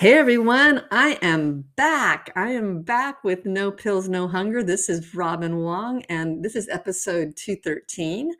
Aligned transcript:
Hey 0.00 0.14
everyone, 0.14 0.84
I 0.90 1.18
am 1.20 1.66
back. 1.76 2.32
I 2.34 2.52
am 2.52 2.80
back 2.80 3.22
with 3.22 3.44
No 3.44 3.70
Pills, 3.70 4.08
No 4.08 4.28
Hunger. 4.28 4.62
This 4.62 4.88
is 4.88 5.14
Robin 5.14 5.58
Wong, 5.58 6.04
and 6.08 6.42
this 6.42 6.56
is 6.56 6.70
episode 6.70 7.36
213. 7.36 8.32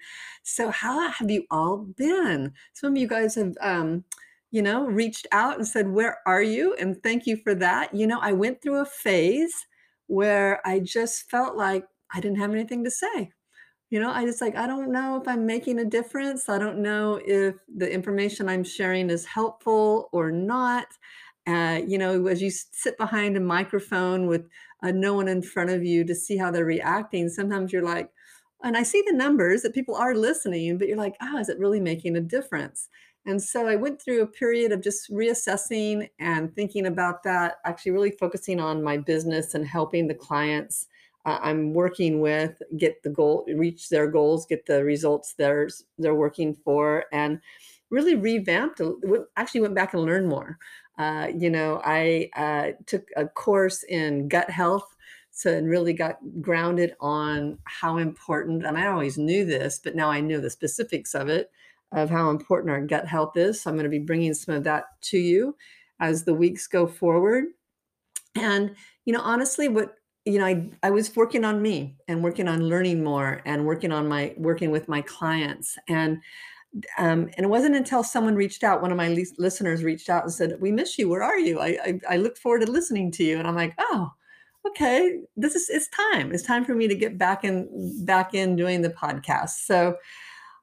So, 0.42 0.70
how 0.70 1.10
have 1.10 1.30
you 1.30 1.44
all 1.50 1.76
been? 1.98 2.54
Some 2.72 2.92
of 2.92 2.96
you 2.96 3.06
guys 3.06 3.34
have, 3.34 3.58
um, 3.60 4.04
you 4.50 4.62
know, 4.62 4.86
reached 4.86 5.26
out 5.32 5.58
and 5.58 5.68
said, 5.68 5.90
Where 5.90 6.20
are 6.24 6.42
you? 6.42 6.72
And 6.76 6.96
thank 7.02 7.26
you 7.26 7.36
for 7.36 7.54
that. 7.56 7.94
You 7.94 8.06
know, 8.06 8.20
I 8.22 8.32
went 8.32 8.62
through 8.62 8.80
a 8.80 8.86
phase 8.86 9.52
where 10.06 10.66
I 10.66 10.80
just 10.80 11.28
felt 11.30 11.58
like 11.58 11.84
I 12.10 12.20
didn't 12.20 12.38
have 12.38 12.52
anything 12.52 12.84
to 12.84 12.90
say. 12.90 13.32
You 13.90 14.00
know, 14.00 14.10
I 14.10 14.24
just 14.24 14.40
like, 14.40 14.56
I 14.56 14.66
don't 14.66 14.92
know 14.92 15.20
if 15.20 15.28
I'm 15.28 15.44
making 15.44 15.80
a 15.80 15.84
difference. 15.84 16.48
I 16.48 16.58
don't 16.58 16.78
know 16.78 17.20
if 17.22 17.56
the 17.76 17.92
information 17.92 18.48
I'm 18.48 18.64
sharing 18.64 19.10
is 19.10 19.26
helpful 19.26 20.08
or 20.12 20.30
not 20.30 20.86
uh, 21.50 21.84
you 21.86 21.98
know, 21.98 22.26
as 22.26 22.40
you 22.40 22.50
sit 22.50 22.96
behind 22.98 23.36
a 23.36 23.40
microphone 23.40 24.26
with 24.26 24.48
uh, 24.82 24.90
no 24.90 25.14
one 25.14 25.28
in 25.28 25.42
front 25.42 25.70
of 25.70 25.84
you 25.84 26.04
to 26.04 26.14
see 26.14 26.36
how 26.36 26.50
they're 26.50 26.64
reacting, 26.64 27.28
sometimes 27.28 27.72
you're 27.72 27.82
like, 27.82 28.10
and 28.62 28.76
I 28.76 28.82
see 28.82 29.02
the 29.06 29.16
numbers 29.16 29.62
that 29.62 29.74
people 29.74 29.96
are 29.96 30.14
listening, 30.14 30.78
but 30.78 30.86
you're 30.86 30.96
like, 30.96 31.16
oh, 31.22 31.38
is 31.38 31.48
it 31.48 31.58
really 31.58 31.80
making 31.80 32.16
a 32.16 32.20
difference? 32.20 32.88
And 33.26 33.42
so 33.42 33.66
I 33.66 33.76
went 33.76 34.00
through 34.00 34.22
a 34.22 34.26
period 34.26 34.72
of 34.72 34.82
just 34.82 35.10
reassessing 35.10 36.08
and 36.18 36.54
thinking 36.54 36.86
about 36.86 37.22
that, 37.24 37.56
actually, 37.64 37.92
really 37.92 38.10
focusing 38.12 38.60
on 38.60 38.82
my 38.82 38.96
business 38.96 39.54
and 39.54 39.66
helping 39.66 40.08
the 40.08 40.14
clients 40.14 40.86
uh, 41.26 41.38
I'm 41.42 41.74
working 41.74 42.20
with 42.20 42.62
get 42.76 43.02
the 43.02 43.10
goal, 43.10 43.44
reach 43.54 43.88
their 43.88 44.06
goals, 44.06 44.46
get 44.46 44.66
the 44.66 44.84
results 44.84 45.34
they're 45.36 45.68
they're 45.98 46.14
working 46.14 46.54
for, 46.54 47.04
and 47.12 47.40
really 47.90 48.14
revamped. 48.14 48.80
Actually, 49.36 49.60
went 49.60 49.74
back 49.74 49.92
and 49.92 50.02
learned 50.02 50.28
more. 50.28 50.58
Uh, 51.00 51.28
you 51.34 51.48
know, 51.48 51.80
I 51.82 52.28
uh, 52.36 52.72
took 52.84 53.08
a 53.16 53.26
course 53.26 53.82
in 53.84 54.28
gut 54.28 54.50
health. 54.50 54.96
So, 55.32 55.50
and 55.50 55.70
really 55.70 55.94
got 55.94 56.18
grounded 56.42 56.94
on 57.00 57.58
how 57.64 57.96
important, 57.96 58.66
and 58.66 58.76
I 58.76 58.88
always 58.88 59.16
knew 59.16 59.46
this, 59.46 59.80
but 59.82 59.94
now 59.94 60.10
I 60.10 60.20
know 60.20 60.40
the 60.40 60.50
specifics 60.50 61.14
of 61.14 61.28
it, 61.28 61.50
of 61.92 62.10
how 62.10 62.30
important 62.30 62.72
our 62.72 62.84
gut 62.84 63.06
health 63.06 63.36
is. 63.36 63.60
So, 63.60 63.70
I'm 63.70 63.76
going 63.76 63.84
to 63.84 63.98
be 63.98 64.06
bringing 64.10 64.34
some 64.34 64.56
of 64.56 64.64
that 64.64 64.84
to 65.02 65.18
you 65.18 65.56
as 66.00 66.24
the 66.24 66.34
weeks 66.34 66.66
go 66.66 66.86
forward. 66.86 67.44
And, 68.34 68.74
you 69.06 69.12
know, 69.14 69.22
honestly, 69.22 69.68
what 69.68 69.94
you 70.26 70.38
know, 70.38 70.46
I, 70.46 70.68
I 70.82 70.90
was 70.90 71.14
working 71.16 71.44
on 71.44 71.62
me 71.62 71.96
and 72.06 72.22
working 72.22 72.48
on 72.48 72.68
learning 72.68 73.02
more 73.02 73.40
and 73.46 73.66
working 73.66 73.92
on 73.92 74.08
my 74.08 74.34
working 74.36 74.70
with 74.70 74.88
my 74.88 75.00
clients. 75.02 75.78
And 75.88 76.20
um, 76.98 77.28
and 77.36 77.44
it 77.44 77.48
wasn't 77.48 77.74
until 77.74 78.04
someone 78.04 78.34
reached 78.36 78.62
out, 78.62 78.82
one 78.82 78.92
of 78.92 78.96
my 78.96 79.08
listeners 79.38 79.82
reached 79.82 80.08
out 80.08 80.22
and 80.22 80.32
said, 80.32 80.60
"We 80.60 80.70
miss 80.70 80.98
you. 80.98 81.08
Where 81.08 81.22
are 81.22 81.38
you? 81.38 81.58
I, 81.58 81.78
I, 81.84 82.00
I 82.10 82.16
look 82.16 82.36
forward 82.36 82.64
to 82.64 82.70
listening 82.70 83.10
to 83.12 83.24
you." 83.24 83.38
And 83.38 83.48
I'm 83.48 83.56
like, 83.56 83.74
"Oh, 83.78 84.10
okay. 84.68 85.20
This 85.36 85.56
is 85.56 85.68
it's 85.68 85.88
time. 85.88 86.32
It's 86.32 86.44
time 86.44 86.64
for 86.64 86.74
me 86.74 86.86
to 86.88 86.94
get 86.94 87.18
back 87.18 87.44
in 87.44 87.68
back 88.04 88.34
in 88.34 88.56
doing 88.56 88.82
the 88.82 88.90
podcast." 88.90 89.64
So 89.64 89.96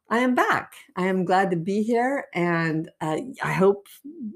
I 0.10 0.20
am 0.20 0.34
back. 0.36 0.76
I 0.96 1.08
am 1.08 1.26
glad 1.26 1.52
to 1.52 1.58
be 1.58 1.84
here, 1.84 2.28
and 2.34 2.90
uh, 3.02 3.18
I 3.44 3.52
hope 3.52 3.88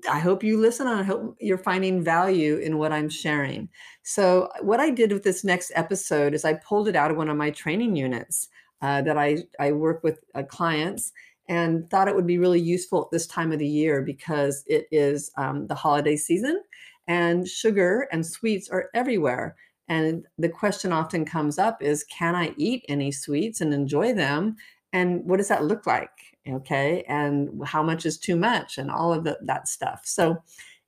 I 0.09 0.19
hope 0.19 0.43
you 0.43 0.59
listen. 0.59 0.87
And 0.87 0.99
I 0.99 1.03
hope 1.03 1.37
you're 1.39 1.57
finding 1.57 2.03
value 2.03 2.57
in 2.57 2.77
what 2.77 2.91
I'm 2.91 3.07
sharing. 3.07 3.69
So 4.03 4.49
what 4.59 4.81
I 4.81 4.89
did 4.89 5.13
with 5.13 5.23
this 5.23 5.45
next 5.45 5.71
episode 5.75 6.33
is 6.33 6.43
I 6.43 6.55
pulled 6.55 6.89
it 6.89 6.97
out 6.97 7.11
of 7.11 7.17
one 7.17 7.29
of 7.29 7.37
my 7.37 7.51
training 7.51 7.95
units 7.95 8.49
uh, 8.81 9.01
that 9.03 9.17
I 9.17 9.37
I 9.59 9.71
work 9.71 10.03
with 10.03 10.19
uh, 10.35 10.43
clients 10.43 11.13
and 11.51 11.89
thought 11.89 12.07
it 12.07 12.15
would 12.15 12.25
be 12.25 12.37
really 12.37 12.61
useful 12.61 13.01
at 13.01 13.11
this 13.11 13.27
time 13.27 13.51
of 13.51 13.59
the 13.59 13.67
year 13.67 14.01
because 14.01 14.63
it 14.67 14.87
is 14.89 15.29
um, 15.35 15.67
the 15.67 15.75
holiday 15.75 16.15
season 16.15 16.63
and 17.09 17.45
sugar 17.45 18.07
and 18.13 18.25
sweets 18.25 18.69
are 18.69 18.89
everywhere. 18.93 19.57
And 19.89 20.25
the 20.37 20.47
question 20.47 20.93
often 20.93 21.25
comes 21.25 21.59
up 21.59 21.83
is 21.83 22.05
can 22.05 22.35
I 22.35 22.53
eat 22.55 22.85
any 22.87 23.11
sweets 23.11 23.59
and 23.59 23.73
enjoy 23.73 24.13
them? 24.13 24.55
And 24.93 25.25
what 25.25 25.37
does 25.37 25.49
that 25.49 25.65
look 25.65 25.85
like? 25.85 26.09
Okay. 26.47 27.03
And 27.09 27.49
how 27.65 27.83
much 27.83 28.05
is 28.05 28.17
too 28.17 28.37
much 28.37 28.77
and 28.77 28.89
all 28.89 29.13
of 29.13 29.25
the, 29.25 29.37
that 29.41 29.67
stuff. 29.67 30.03
So, 30.05 30.41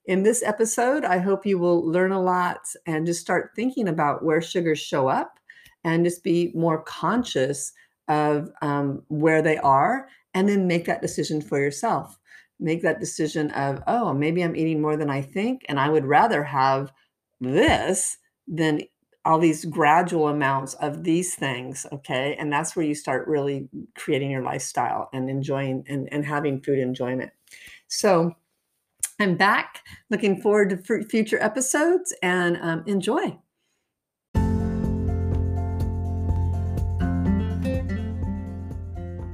in 0.06 0.24
this 0.24 0.44
episode, 0.44 1.06
I 1.06 1.18
hope 1.18 1.46
you 1.46 1.58
will 1.58 1.82
learn 1.90 2.12
a 2.12 2.22
lot 2.22 2.60
and 2.86 3.06
just 3.06 3.22
start 3.22 3.52
thinking 3.56 3.88
about 3.88 4.24
where 4.24 4.42
sugars 4.42 4.80
show 4.80 5.08
up 5.08 5.40
and 5.86 6.04
just 6.04 6.26
be 6.26 6.52
more 6.54 6.82
conscious 6.84 7.72
of 8.10 8.50
um, 8.62 9.04
where 9.08 9.42
they 9.42 9.58
are 9.60 10.08
and 10.34 10.48
then 10.48 10.68
make 10.68 10.86
that 10.86 11.02
decision 11.02 11.42
for 11.42 11.60
yourself. 11.60 12.20
Make 12.60 12.82
that 12.84 13.00
decision 13.00 13.52
of, 13.52 13.82
oh, 13.88 14.14
maybe 14.14 14.44
I'm 14.44 14.56
eating 14.56 14.82
more 14.82 14.96
than 14.98 15.10
I 15.10 15.22
think, 15.22 15.66
and 15.68 15.80
I 15.80 15.90
would 15.90 16.06
rather 16.06 16.44
have 16.44 16.92
this 17.42 18.18
than 18.48 18.82
all 19.26 19.40
these 19.40 19.66
gradual 19.66 20.28
amounts 20.28 20.74
of 20.76 21.04
these 21.04 21.36
things. 21.36 21.86
Okay. 21.92 22.36
And 22.38 22.52
that's 22.52 22.76
where 22.76 22.86
you 22.86 22.94
start 22.94 23.28
really 23.28 23.70
creating 23.96 24.32
your 24.32 24.44
lifestyle 24.44 25.10
and 25.14 25.30
enjoying 25.30 25.86
and, 25.88 26.10
and 26.12 26.26
having 26.26 26.62
food 26.62 26.80
enjoyment. 26.80 27.32
So 27.88 28.34
I'm 29.20 29.36
back. 29.36 29.82
Looking 30.10 30.42
forward 30.42 30.70
to 30.72 31.04
future 31.06 31.42
episodes 31.42 32.14
and 32.22 32.58
um, 32.62 32.84
enjoy. 32.86 33.38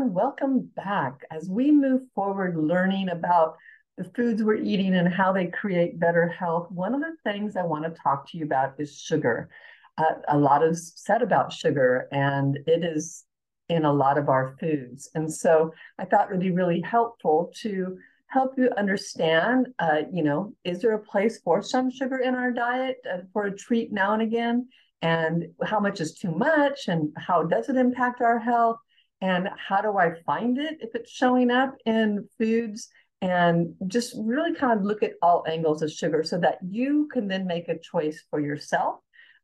Everyone. 0.00 0.14
Welcome 0.14 0.70
back. 0.76 1.20
As 1.30 1.48
we 1.50 1.70
move 1.70 2.02
forward 2.14 2.56
learning 2.56 3.10
about 3.10 3.56
the 3.98 4.04
foods 4.04 4.42
we're 4.42 4.54
eating 4.54 4.94
and 4.94 5.12
how 5.12 5.30
they 5.32 5.48
create 5.48 6.00
better 6.00 6.26
health, 6.26 6.70
one 6.70 6.94
of 6.94 7.00
the 7.00 7.16
things 7.22 7.54
I 7.54 7.64
want 7.64 7.84
to 7.84 8.02
talk 8.02 8.30
to 8.30 8.38
you 8.38 8.44
about 8.44 8.74
is 8.78 8.98
sugar. 8.98 9.50
Uh, 9.98 10.14
a 10.28 10.38
lot 10.38 10.64
is 10.64 10.92
said 10.96 11.20
about 11.20 11.52
sugar, 11.52 12.08
and 12.12 12.58
it 12.66 12.82
is 12.82 13.24
in 13.68 13.84
a 13.84 13.92
lot 13.92 14.16
of 14.16 14.30
our 14.30 14.56
foods. 14.58 15.10
And 15.14 15.30
so 15.30 15.74
I 15.98 16.06
thought 16.06 16.30
it 16.30 16.32
would 16.32 16.40
be 16.40 16.50
really 16.50 16.80
helpful 16.80 17.52
to 17.60 17.98
help 18.28 18.54
you 18.56 18.70
understand, 18.78 19.68
uh, 19.80 20.02
you 20.10 20.22
know, 20.22 20.54
is 20.64 20.80
there 20.80 20.94
a 20.94 20.98
place 20.98 21.40
for 21.40 21.62
some 21.62 21.90
sugar 21.90 22.18
in 22.18 22.34
our 22.34 22.52
diet 22.52 22.96
uh, 23.12 23.18
for 23.34 23.44
a 23.44 23.56
treat 23.56 23.92
now 23.92 24.14
and 24.14 24.22
again? 24.22 24.68
And 25.02 25.48
how 25.62 25.80
much 25.80 26.00
is 26.00 26.14
too 26.14 26.30
much? 26.30 26.88
And 26.88 27.12
how 27.18 27.42
does 27.42 27.68
it 27.68 27.76
impact 27.76 28.22
our 28.22 28.38
health? 28.38 28.78
And 29.20 29.48
how 29.56 29.80
do 29.82 29.98
I 29.98 30.14
find 30.24 30.58
it 30.58 30.78
if 30.80 30.94
it's 30.94 31.10
showing 31.10 31.50
up 31.50 31.74
in 31.84 32.28
foods 32.38 32.88
and 33.22 33.74
just 33.86 34.14
really 34.18 34.54
kind 34.54 34.78
of 34.78 34.84
look 34.84 35.02
at 35.02 35.12
all 35.20 35.44
angles 35.46 35.82
of 35.82 35.92
sugar 35.92 36.22
so 36.22 36.38
that 36.38 36.58
you 36.66 37.08
can 37.12 37.28
then 37.28 37.46
make 37.46 37.68
a 37.68 37.78
choice 37.78 38.22
for 38.30 38.40
yourself 38.40 39.00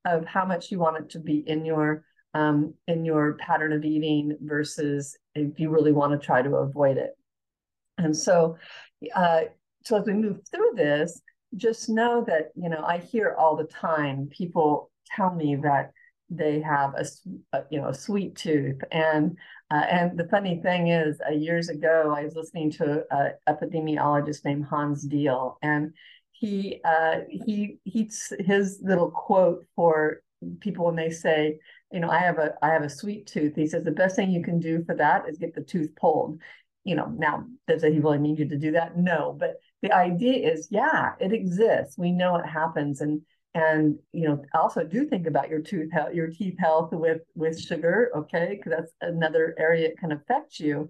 of 0.06 0.24
how 0.24 0.46
much 0.46 0.70
you 0.70 0.78
want 0.78 0.96
it 0.96 1.10
to 1.10 1.18
be 1.18 1.44
in 1.46 1.64
your 1.64 2.04
um, 2.32 2.74
in 2.86 3.04
your 3.04 3.34
pattern 3.34 3.72
of 3.72 3.84
eating 3.84 4.36
versus 4.42 5.16
if 5.34 5.58
you 5.58 5.70
really 5.70 5.92
want 5.92 6.12
to 6.12 6.24
try 6.24 6.42
to 6.42 6.56
avoid 6.56 6.98
it. 6.98 7.16
And 7.96 8.14
so, 8.14 8.58
uh, 9.14 9.42
so 9.84 9.98
as 9.98 10.06
we 10.06 10.12
move 10.12 10.40
through 10.50 10.72
this, 10.74 11.20
just 11.56 11.88
know 11.88 12.24
that 12.26 12.50
you 12.54 12.68
know 12.68 12.84
I 12.84 12.98
hear 12.98 13.34
all 13.38 13.56
the 13.56 13.64
time 13.64 14.28
people 14.30 14.90
tell 15.14 15.34
me 15.34 15.56
that 15.62 15.92
they 16.28 16.60
have 16.60 16.94
a, 16.94 17.06
a 17.56 17.64
you 17.70 17.80
know 17.80 17.88
a 17.88 17.94
sweet 17.94 18.36
tooth. 18.36 18.80
And 18.90 19.36
uh, 19.70 19.84
and 19.90 20.18
the 20.18 20.28
funny 20.28 20.60
thing 20.62 20.88
is 20.88 21.20
uh, 21.28 21.32
years 21.32 21.68
ago 21.68 22.14
i 22.16 22.24
was 22.24 22.34
listening 22.34 22.70
to 22.70 23.02
an 23.10 23.32
epidemiologist 23.48 24.44
named 24.44 24.64
hans 24.64 25.06
Diehl 25.06 25.56
and 25.62 25.92
he 26.32 26.80
uh, 26.84 27.20
he 27.30 27.78
he's 27.84 28.32
his 28.38 28.80
little 28.82 29.10
quote 29.10 29.64
for 29.74 30.20
people 30.60 30.84
when 30.84 30.96
they 30.96 31.10
say 31.10 31.58
you 31.92 32.00
know 32.00 32.10
i 32.10 32.18
have 32.18 32.38
a 32.38 32.54
i 32.62 32.68
have 32.68 32.82
a 32.82 32.90
sweet 32.90 33.26
tooth 33.26 33.54
he 33.56 33.66
says 33.66 33.84
the 33.84 33.90
best 33.90 34.16
thing 34.16 34.30
you 34.30 34.42
can 34.42 34.60
do 34.60 34.84
for 34.84 34.94
that 34.94 35.28
is 35.28 35.38
get 35.38 35.54
the 35.54 35.62
tooth 35.62 35.94
pulled. 35.96 36.40
You 36.84 36.94
know 36.94 37.06
now 37.06 37.44
does 37.66 37.82
he 37.82 37.98
really 37.98 38.18
need 38.18 38.38
you 38.38 38.48
to 38.48 38.58
do 38.58 38.72
that? 38.72 38.96
No 38.96 39.36
but 39.38 39.56
the 39.82 39.92
idea 39.92 40.52
is 40.52 40.68
yeah 40.70 41.12
it 41.18 41.32
exists. 41.32 41.98
We 41.98 42.12
know 42.12 42.36
it 42.36 42.46
happens 42.46 43.00
and 43.00 43.22
and 43.56 43.98
you 44.12 44.28
know 44.28 44.44
also 44.54 44.84
do 44.84 45.06
think 45.06 45.26
about 45.26 45.48
your 45.48 45.60
tooth 45.60 45.90
health 45.90 46.12
your 46.12 46.28
teeth 46.28 46.58
health 46.58 46.92
with 46.92 47.22
with 47.34 47.58
sugar 47.58 48.10
okay? 48.14 48.54
Because 48.56 48.78
that's 48.78 48.92
another 49.00 49.54
area 49.58 49.88
it 49.88 49.98
can 49.98 50.12
affect 50.12 50.60
you. 50.60 50.88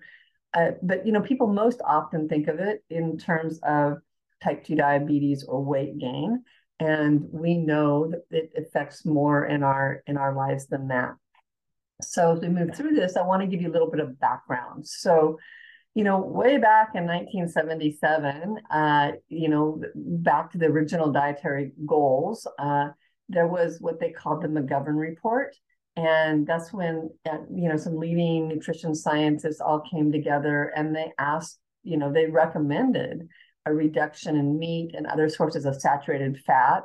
Uh, 0.53 0.73
but 0.83 1.07
you 1.07 1.13
know 1.13 1.21
people 1.23 1.47
most 1.47 1.81
often 1.85 2.29
think 2.29 2.49
of 2.49 2.59
it 2.59 2.83
in 2.91 3.17
terms 3.17 3.61
of 3.63 3.99
type 4.43 4.65
2 4.65 4.75
diabetes 4.75 5.45
or 5.45 5.65
weight 5.65 5.97
gain 5.99 6.43
and 6.81 7.23
we 7.31 7.57
know 7.57 8.11
that 8.11 8.25
it 8.31 8.53
affects 8.57 9.07
more 9.07 9.47
in 9.47 9.63
our 9.63 10.03
in 10.07 10.17
our 10.17 10.35
lives 10.35 10.67
than 10.67 10.89
that. 10.89 11.15
So 12.03 12.33
as 12.33 12.41
we 12.41 12.49
move 12.49 12.75
through 12.75 12.95
this 12.95 13.17
i 13.17 13.23
want 13.23 13.43
to 13.43 13.47
give 13.49 13.63
you 13.63 13.71
a 13.71 13.73
little 13.77 13.91
bit 13.91 14.01
of 14.01 14.19
background. 14.19 14.89
So 14.89 15.39
you 15.97 16.05
know, 16.05 16.21
way 16.21 16.59
back 16.59 16.91
in 16.95 17.07
1977, 17.07 18.59
uh, 18.71 19.13
you 19.31 19.49
know, 19.49 19.81
back 19.95 20.53
to 20.53 20.59
the 20.59 20.67
original 20.67 21.11
dietary 21.11 21.73
goals, 21.87 22.47
uh, 22.59 22.89
there 23.31 23.47
was 23.47 23.79
what 23.81 23.99
they 23.99 24.11
called 24.11 24.43
the 24.43 24.49
McGovern 24.49 24.99
Report. 24.99 25.57
And 25.97 26.47
that's 26.47 26.71
when, 26.71 27.09
uh, 27.25 27.39
you 27.51 27.71
know, 27.71 27.79
some 27.79 27.97
leading 27.97 28.47
nutrition 28.47 28.95
scientists 28.95 29.63
all 29.63 29.81
came 29.91 30.13
together 30.13 30.71
and 30.77 30.95
they 30.95 31.13
asked, 31.19 31.61
you 31.83 31.97
know, 31.97 32.13
they 32.13 32.27
recommended 32.27 33.27
a 33.65 33.73
reduction 33.73 34.37
in 34.37 34.59
meat 34.59 34.95
and 34.95 35.07
other 35.07 35.31
sources 35.31 35.65
of 35.65 35.81
saturated 35.81 36.37
fat 36.47 36.83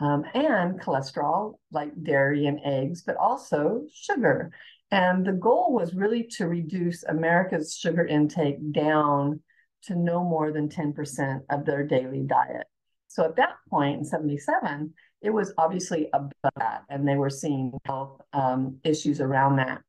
um, 0.00 0.24
and 0.34 0.80
cholesterol, 0.80 1.60
like 1.70 1.92
dairy 2.02 2.46
and 2.46 2.58
eggs, 2.64 3.04
but 3.06 3.16
also 3.18 3.82
sugar. 3.94 4.50
And 4.90 5.26
the 5.26 5.32
goal 5.32 5.72
was 5.72 5.94
really 5.94 6.24
to 6.36 6.46
reduce 6.46 7.04
America's 7.04 7.76
sugar 7.76 8.06
intake 8.06 8.72
down 8.72 9.40
to 9.82 9.94
no 9.94 10.24
more 10.24 10.50
than 10.50 10.68
10% 10.68 11.40
of 11.50 11.64
their 11.64 11.84
daily 11.86 12.22
diet. 12.22 12.66
So 13.08 13.24
at 13.24 13.36
that 13.36 13.56
point 13.68 13.98
in 13.98 14.04
77, 14.04 14.94
it 15.22 15.30
was 15.30 15.52
obviously 15.58 16.08
above 16.12 16.52
that, 16.56 16.84
and 16.88 17.06
they 17.06 17.16
were 17.16 17.30
seeing 17.30 17.72
health 17.84 18.20
um, 18.32 18.78
issues 18.84 19.20
around 19.20 19.56
that. 19.56 19.82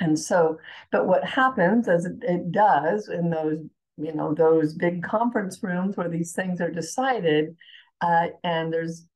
And 0.00 0.18
so, 0.18 0.58
but 0.90 1.06
what 1.06 1.24
happens 1.24 1.88
as 1.88 2.06
it, 2.06 2.50
does 2.50 3.08
in 3.08 3.30
those, 3.30 3.58
you 3.96 4.12
know, 4.12 4.34
those 4.34 4.74
big 4.74 5.02
conference 5.02 5.62
rooms 5.62 5.96
where 5.96 6.08
these 6.08 6.32
things 6.32 6.60
are 6.60 6.70
decided, 6.70 7.56
uh, 8.00 8.28
and 8.42 8.72
there's 8.72 9.06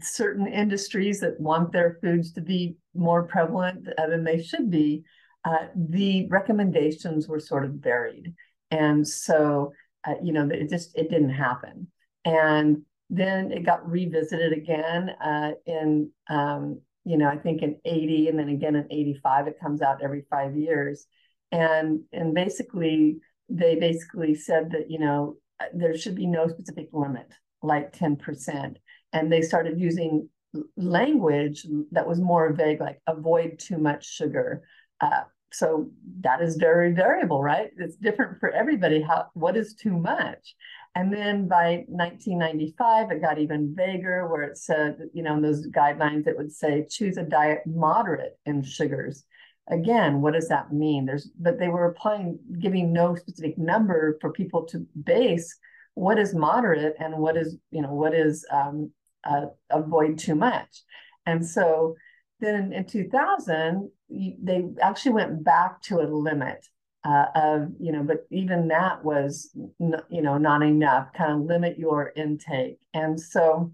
certain 0.00 0.46
industries 0.46 1.20
that 1.20 1.40
want 1.40 1.72
their 1.72 1.98
foods 2.00 2.32
to 2.32 2.40
be 2.40 2.76
more 2.94 3.24
prevalent 3.24 3.88
than 3.96 4.24
they 4.24 4.42
should 4.42 4.70
be, 4.70 5.04
uh, 5.44 5.66
the 5.74 6.26
recommendations 6.28 7.28
were 7.28 7.40
sort 7.40 7.64
of 7.64 7.72
varied. 7.72 8.34
And 8.70 9.06
so, 9.06 9.72
uh, 10.06 10.14
you 10.22 10.32
know, 10.32 10.48
it 10.50 10.68
just, 10.68 10.96
it 10.96 11.10
didn't 11.10 11.30
happen. 11.30 11.88
And 12.24 12.82
then 13.10 13.52
it 13.52 13.64
got 13.64 13.88
revisited 13.88 14.52
again 14.52 15.10
uh, 15.10 15.52
in, 15.64 16.10
um, 16.28 16.80
you 17.04 17.16
know, 17.16 17.28
I 17.28 17.38
think 17.38 17.62
in 17.62 17.76
80 17.84 18.28
and 18.28 18.38
then 18.38 18.48
again 18.50 18.76
in 18.76 18.86
85, 18.90 19.46
it 19.46 19.60
comes 19.60 19.80
out 19.80 20.02
every 20.02 20.24
five 20.30 20.56
years. 20.56 21.06
And, 21.50 22.00
and 22.12 22.34
basically, 22.34 23.16
they 23.48 23.76
basically 23.76 24.34
said 24.34 24.72
that, 24.72 24.90
you 24.90 24.98
know, 24.98 25.36
there 25.72 25.96
should 25.96 26.14
be 26.14 26.26
no 26.26 26.46
specific 26.48 26.88
limit, 26.92 27.32
like 27.62 27.96
10% 27.96 28.76
and 29.12 29.32
they 29.32 29.42
started 29.42 29.80
using 29.80 30.28
language 30.76 31.66
that 31.92 32.06
was 32.06 32.20
more 32.20 32.52
vague, 32.52 32.80
like 32.80 33.00
avoid 33.06 33.58
too 33.58 33.78
much 33.78 34.06
sugar. 34.06 34.62
Uh, 35.00 35.22
so 35.52 35.90
that 36.20 36.42
is 36.42 36.56
very 36.56 36.92
variable, 36.92 37.42
right? 37.42 37.70
It's 37.78 37.96
different 37.96 38.38
for 38.38 38.50
everybody. 38.50 39.00
How 39.00 39.26
what 39.34 39.56
is 39.56 39.74
too 39.74 39.96
much? 39.96 40.54
And 40.94 41.12
then 41.12 41.46
by 41.48 41.84
1995, 41.88 43.10
it 43.10 43.22
got 43.22 43.38
even 43.38 43.74
vaguer, 43.74 44.26
where 44.26 44.42
it 44.42 44.58
said, 44.58 44.98
you 45.12 45.22
know, 45.22 45.34
in 45.34 45.42
those 45.42 45.68
guidelines, 45.68 46.26
it 46.26 46.36
would 46.36 46.52
say 46.52 46.86
choose 46.88 47.16
a 47.16 47.22
diet 47.22 47.60
moderate 47.66 48.38
in 48.46 48.62
sugars. 48.62 49.24
Again, 49.70 50.22
what 50.22 50.32
does 50.32 50.48
that 50.48 50.72
mean? 50.72 51.06
There's, 51.06 51.30
but 51.38 51.58
they 51.58 51.68
were 51.68 51.86
applying, 51.86 52.38
giving 52.58 52.92
no 52.92 53.14
specific 53.14 53.58
number 53.58 54.18
for 54.20 54.32
people 54.32 54.64
to 54.66 54.86
base 55.04 55.56
what 55.94 56.18
is 56.18 56.34
moderate 56.34 56.96
and 56.98 57.16
what 57.18 57.36
is, 57.36 57.56
you 57.70 57.82
know, 57.82 57.92
what 57.92 58.14
is 58.14 58.46
um, 58.50 58.90
uh, 59.24 59.46
avoid 59.70 60.18
too 60.18 60.34
much. 60.34 60.82
And 61.26 61.46
so 61.46 61.96
then 62.40 62.72
in 62.72 62.84
2000, 62.86 63.90
they 64.08 64.64
actually 64.80 65.12
went 65.12 65.44
back 65.44 65.82
to 65.82 66.00
a 66.00 66.06
limit 66.08 66.66
uh, 67.04 67.26
of, 67.34 67.68
you 67.78 67.92
know, 67.92 68.02
but 68.02 68.26
even 68.30 68.68
that 68.68 69.04
was, 69.04 69.50
you 69.78 70.22
know, 70.22 70.38
not 70.38 70.62
enough, 70.62 71.12
kind 71.12 71.32
of 71.32 71.46
limit 71.46 71.78
your 71.78 72.12
intake. 72.16 72.78
And 72.94 73.20
so, 73.20 73.72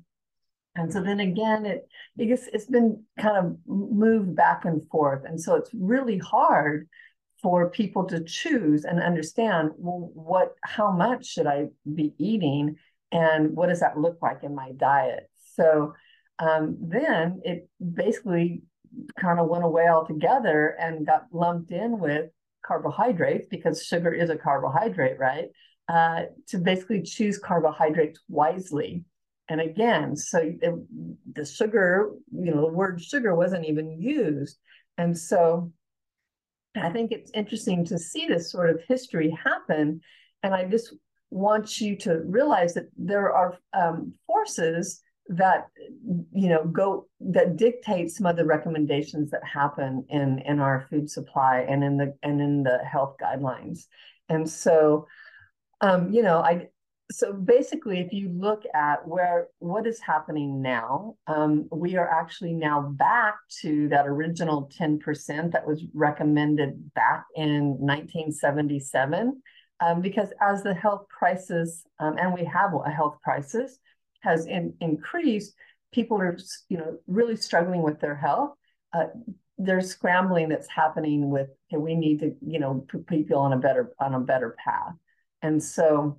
and 0.77 0.93
so 0.93 1.03
then 1.03 1.21
again, 1.21 1.67
it, 1.67 1.89
gets, 2.19 2.49
it's 2.53 2.67
been 2.67 3.05
kind 3.19 3.37
of 3.37 3.57
moved 3.67 4.35
back 4.35 4.65
and 4.65 4.87
forth. 4.89 5.25
And 5.25 5.41
so 5.41 5.55
it's 5.55 5.71
really 5.73 6.19
hard 6.19 6.89
for 7.43 7.71
people 7.71 8.05
to 8.05 8.25
choose 8.25 8.85
and 8.85 9.03
understand 9.03 9.71
well, 9.77 10.11
what, 10.15 10.55
how 10.63 10.91
much 10.91 11.27
should 11.27 11.47
I 11.47 11.69
be 11.95 12.15
eating? 12.19 12.77
And 13.13 13.55
what 13.55 13.69
does 13.69 13.81
that 13.81 13.99
look 13.99 14.19
like 14.23 14.43
in 14.43 14.55
my 14.55 14.73
diet? 14.73 15.31
So 15.55 15.95
um, 16.39 16.77
then 16.81 17.41
it 17.45 17.69
basically 17.81 18.63
kind 19.19 19.39
of 19.39 19.49
went 19.49 19.65
away 19.65 19.89
altogether 19.89 20.77
and 20.79 21.07
got 21.07 21.27
lumped 21.33 21.71
in 21.71 21.99
with 21.99 22.31
carbohydrates 22.65 23.47
because 23.51 23.85
sugar 23.85 24.13
is 24.13 24.31
a 24.31 24.37
carbohydrate, 24.37 25.19
right? 25.19 25.49
Uh, 25.89 26.23
to 26.49 26.59
basically 26.59 27.03
choose 27.03 27.39
carbohydrates 27.39 28.21
wisely. 28.29 29.05
And 29.49 29.61
again, 29.61 30.17
so 30.17 30.39
it, 30.39 30.75
the 31.35 31.45
sugar, 31.45 32.11
you 32.33 32.55
know, 32.55 32.63
the 32.63 32.73
word 32.73 33.03
sugar 33.03 33.35
wasn't 33.35 33.67
even 33.67 34.01
used. 34.01 34.59
And 34.97 35.17
so 35.17 35.73
I 36.75 36.91
think 36.91 37.13
it's 37.13 37.31
interesting 37.35 37.85
to 37.87 37.99
see 37.99 38.27
this 38.27 38.51
sort 38.51 38.71
of 38.71 38.81
history 38.89 39.31
happen. 39.31 40.01
And 40.43 40.55
I 40.55 40.65
just 40.65 40.95
want 41.31 41.81
you 41.81 41.97
to 41.97 42.23
realize 42.25 42.75
that 42.75 42.89
there 42.97 43.33
are 43.33 43.59
um, 43.75 44.15
forces 44.27 45.03
that 45.29 45.69
you 46.33 46.49
know 46.49 46.65
go 46.67 47.07
that 47.21 47.57
dictate 47.57 48.11
some 48.11 48.27
of 48.27 48.37
the 48.37 48.45
recommendations 48.45 49.31
that 49.31 49.43
happen 49.45 50.05
in 50.11 50.39
in 50.41 50.61
our 50.61 50.87
food 50.91 51.11
supply 51.11 51.65
and 51.69 51.83
in 51.83 51.97
the 51.97 52.15
and 52.23 52.41
in 52.41 52.63
the 52.63 52.79
health 52.79 53.17
guidelines. 53.21 53.87
And 54.29 54.49
so 54.49 55.07
um 55.81 56.13
you 56.13 56.23
know 56.23 56.39
i 56.39 56.69
so 57.11 57.33
basically 57.33 58.01
if 58.01 58.13
you 58.13 58.31
look 58.31 58.63
at 58.75 59.07
where 59.07 59.49
what 59.59 59.87
is 59.87 60.01
happening 60.01 60.63
now 60.63 61.15
um, 61.27 61.69
we 61.71 61.97
are 61.97 62.09
actually 62.09 62.55
now 62.55 62.81
back 62.81 63.35
to 63.61 63.89
that 63.89 64.07
original 64.07 64.71
10% 64.81 65.53
that 65.53 65.67
was 65.67 65.85
recommended 65.93 66.95
back 66.95 67.27
in 67.37 67.77
1977 67.79 69.43
um, 69.81 70.01
because 70.01 70.31
as 70.41 70.63
the 70.63 70.73
health 70.73 71.07
crisis 71.09 71.85
um, 71.99 72.17
and 72.19 72.33
we 72.33 72.45
have 72.45 72.71
a 72.87 72.91
health 72.91 73.19
crisis 73.23 73.79
has 74.25 74.47
in, 74.47 74.75
increased, 74.81 75.55
people 75.93 76.19
are 76.19 76.37
you 76.69 76.77
know 76.77 76.99
really 77.07 77.37
struggling 77.37 77.83
with 77.83 78.01
their 78.01 78.17
health. 78.17 78.55
Uh, 78.93 79.07
there's 79.57 79.91
scrambling 79.91 80.49
that's 80.49 80.69
happening 80.69 81.31
with 81.31 81.49
okay, 81.73 81.81
we 81.81 81.95
need 81.95 82.19
to 82.21 82.35
you 82.45 82.59
know 82.59 82.85
put 82.89 83.07
people 83.07 83.39
on 83.39 83.53
a 83.53 83.59
better 83.59 83.93
on 84.01 84.15
a 84.15 84.21
better 84.21 84.57
path. 84.63 84.95
And 85.43 85.63
so, 85.63 86.19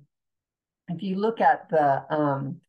if 0.88 1.02
you 1.02 1.16
look 1.16 1.40
at 1.40 1.68
the 1.68 2.02
um, 2.14 2.60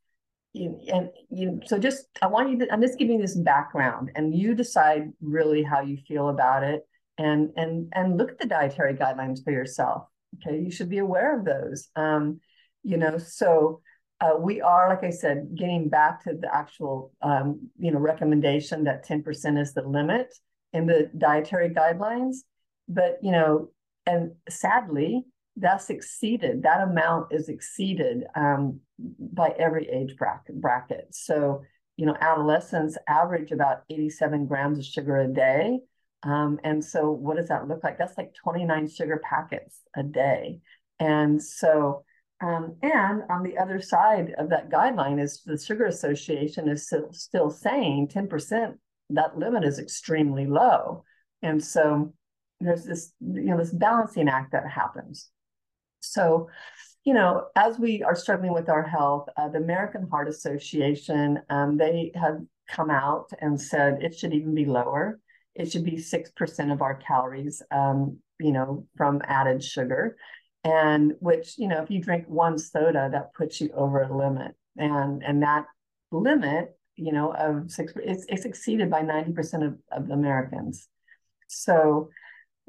you, 0.54 0.80
and 0.92 1.10
you 1.30 1.62
so 1.66 1.78
just 1.80 2.06
I 2.22 2.28
want 2.28 2.50
you 2.50 2.60
to 2.60 2.74
I'm 2.74 2.82
just 2.82 3.00
giving 3.00 3.16
you 3.16 3.22
this 3.22 3.36
background, 3.38 4.12
and 4.16 4.36
you 4.36 4.56
decide 4.56 5.14
really 5.22 5.64
how 5.64 5.82
you 5.82 5.98
feel 6.08 6.30
about 6.30 6.64
it, 6.64 6.86
and 7.18 7.52
and 7.56 7.92
and 7.94 8.18
look 8.18 8.32
at 8.32 8.40
the 8.40 8.48
dietary 8.48 8.96
guidelines 8.96 9.44
for 9.44 9.52
yourself. 9.52 10.08
Okay, 10.36 10.60
you 10.60 10.72
should 10.72 10.90
be 10.90 10.98
aware 10.98 11.38
of 11.40 11.46
those. 11.46 11.90
Um, 11.96 12.42
you 12.84 12.98
know, 12.98 13.18
so 13.18 13.82
uh, 14.20 14.34
we 14.40 14.62
are, 14.62 14.90
like 14.90 15.04
I 15.04 15.10
said, 15.10 15.56
getting 15.56 15.90
back 15.90 16.24
to 16.24 16.34
the 16.34 16.54
actual, 16.54 17.12
um, 17.22 17.70
you 17.78 17.92
know, 17.92 18.00
recommendation 18.00 18.84
that 18.86 19.08
10% 19.08 19.60
is 19.60 19.74
the 19.74 19.84
limit 19.84 20.34
in 20.74 20.88
the 20.88 21.10
dietary 21.18 21.70
guidelines. 21.70 22.38
But, 22.88 23.20
you 23.22 23.32
know, 23.32 23.70
and 24.06 24.32
sadly, 24.50 25.26
that's 25.56 25.90
exceeded, 25.90 26.64
that 26.64 26.82
amount 26.82 27.34
is 27.34 27.50
exceeded 27.50 28.24
um, 28.36 28.80
by 29.20 29.50
every 29.58 29.88
age 29.90 30.16
bracket. 30.18 30.62
bracket. 30.62 31.08
So 31.12 31.64
you 31.98 32.06
know, 32.06 32.16
adolescents 32.22 32.98
average 33.08 33.52
about 33.52 33.82
87 33.90 34.46
grams 34.46 34.78
of 34.78 34.86
sugar 34.86 35.18
a 35.18 35.28
day. 35.28 35.80
Um, 36.24 36.60
and 36.64 36.84
so 36.84 37.12
what 37.12 37.38
does 37.38 37.50
that 37.50 37.68
look 37.68 37.84
like? 37.84 37.98
That's 37.98 38.18
like 38.18 38.34
29 38.36 38.88
sugar 38.88 39.22
packets 39.24 39.82
a 39.96 40.04
day. 40.04 40.60
And 41.00 41.42
so, 41.42 42.04
um, 42.40 42.76
and 42.84 43.24
on 43.30 43.44
the 43.44 43.58
other 43.58 43.82
side 43.82 44.34
of 44.38 44.50
that 44.50 44.70
guideline 44.70 45.22
is 45.22 45.42
the 45.44 45.58
Sugar 45.58 45.86
Association 45.86 46.70
is 46.70 46.86
still, 46.86 47.12
still 47.12 47.50
saying 47.50 48.10
10%, 48.10 48.76
that 49.12 49.38
limit 49.38 49.64
is 49.64 49.80
extremely 49.80 50.46
low. 50.46 51.04
And 51.42 51.64
so 51.64 52.14
there's 52.60 52.86
this, 52.86 53.14
you 53.22 53.46
know, 53.46 53.58
this 53.58 53.74
balancing 53.74 54.30
act 54.30 54.52
that 54.52 54.70
happens. 54.70 55.30
So, 56.02 56.50
you 57.04 57.14
know, 57.14 57.48
as 57.56 57.80
we 57.80 58.04
are 58.04 58.16
struggling 58.16 58.54
with 58.54 58.70
our 58.70 58.84
health, 58.84 59.30
uh, 59.38 59.50
the 59.50 59.60
American 59.60 60.08
Heart 60.08 60.28
Association, 60.28 61.40
um, 61.50 61.78
they 61.78 62.12
have 62.16 62.40
come 62.70 62.92
out 62.92 63.32
and 63.40 63.60
said 63.60 64.04
it 64.04 64.16
should 64.16 64.34
even 64.34 64.54
be 64.54 64.66
lower. 64.66 65.20
It 65.56 65.72
should 65.72 65.86
be 65.86 65.94
6% 65.94 66.72
of 66.72 66.82
our 66.82 66.96
calories, 66.96 67.64
um, 67.72 68.18
you 68.40 68.52
know, 68.52 68.86
from 68.96 69.22
added 69.24 69.64
sugar. 69.64 70.18
And 70.68 71.14
which, 71.20 71.58
you 71.58 71.68
know, 71.68 71.82
if 71.82 71.90
you 71.90 72.02
drink 72.02 72.26
one 72.28 72.58
soda, 72.58 73.10
that 73.12 73.34
puts 73.34 73.62
you 73.62 73.70
over 73.74 74.02
a 74.02 74.18
limit. 74.18 74.54
And, 74.76 75.24
and 75.24 75.42
that 75.44 75.66
limit, 76.12 76.78
you 76.96 77.14
know, 77.14 77.34
of 77.34 77.72
six, 77.72 77.94
it's, 77.96 78.26
it's 78.28 78.44
exceeded 78.44 78.90
by 78.90 79.02
90% 79.02 79.66
of, 79.66 79.78
of 79.92 80.10
Americans. 80.10 80.90
So 81.48 82.10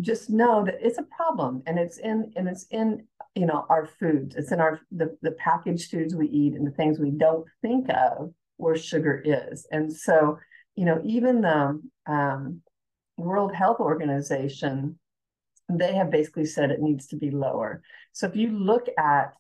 just 0.01 0.31
know 0.31 0.65
that 0.65 0.77
it's 0.81 0.99
a 0.99 1.03
problem 1.03 1.63
and 1.67 1.77
it's 1.77 1.99
in, 1.99 2.33
and 2.37 2.47
it's 2.47 2.67
in 2.71 3.05
you 3.35 3.47
know 3.47 3.67
our 3.69 3.87
foods 3.87 4.37
it's 4.37 4.53
in 4.53 4.61
our 4.61 4.81
the, 4.91 5.17
the 5.23 5.33
packaged 5.33 5.91
foods 5.91 6.15
we 6.15 6.29
eat 6.29 6.55
and 6.55 6.67
the 6.67 6.71
things 6.73 6.99
we 6.99 7.11
don't 7.11 7.47
think 7.63 7.89
of 7.91 8.33
where 8.57 8.77
sugar 8.77 9.23
is 9.25 9.67
and 9.71 9.93
so 9.93 10.39
you 10.77 10.85
know 10.85 11.01
even 11.05 11.41
the 11.41 11.81
um, 12.07 12.61
world 13.17 13.55
health 13.55 13.81
organization 13.81 14.99
they 15.69 15.95
have 15.95 16.11
basically 16.11 16.47
said 16.47 16.71
it 16.71 16.81
needs 16.81 17.07
to 17.07 17.17
be 17.17 17.31
lower 17.31 17.83
so 18.13 18.27
if 18.27 18.37
you 18.37 18.51
look 18.51 18.87
at 18.99 19.33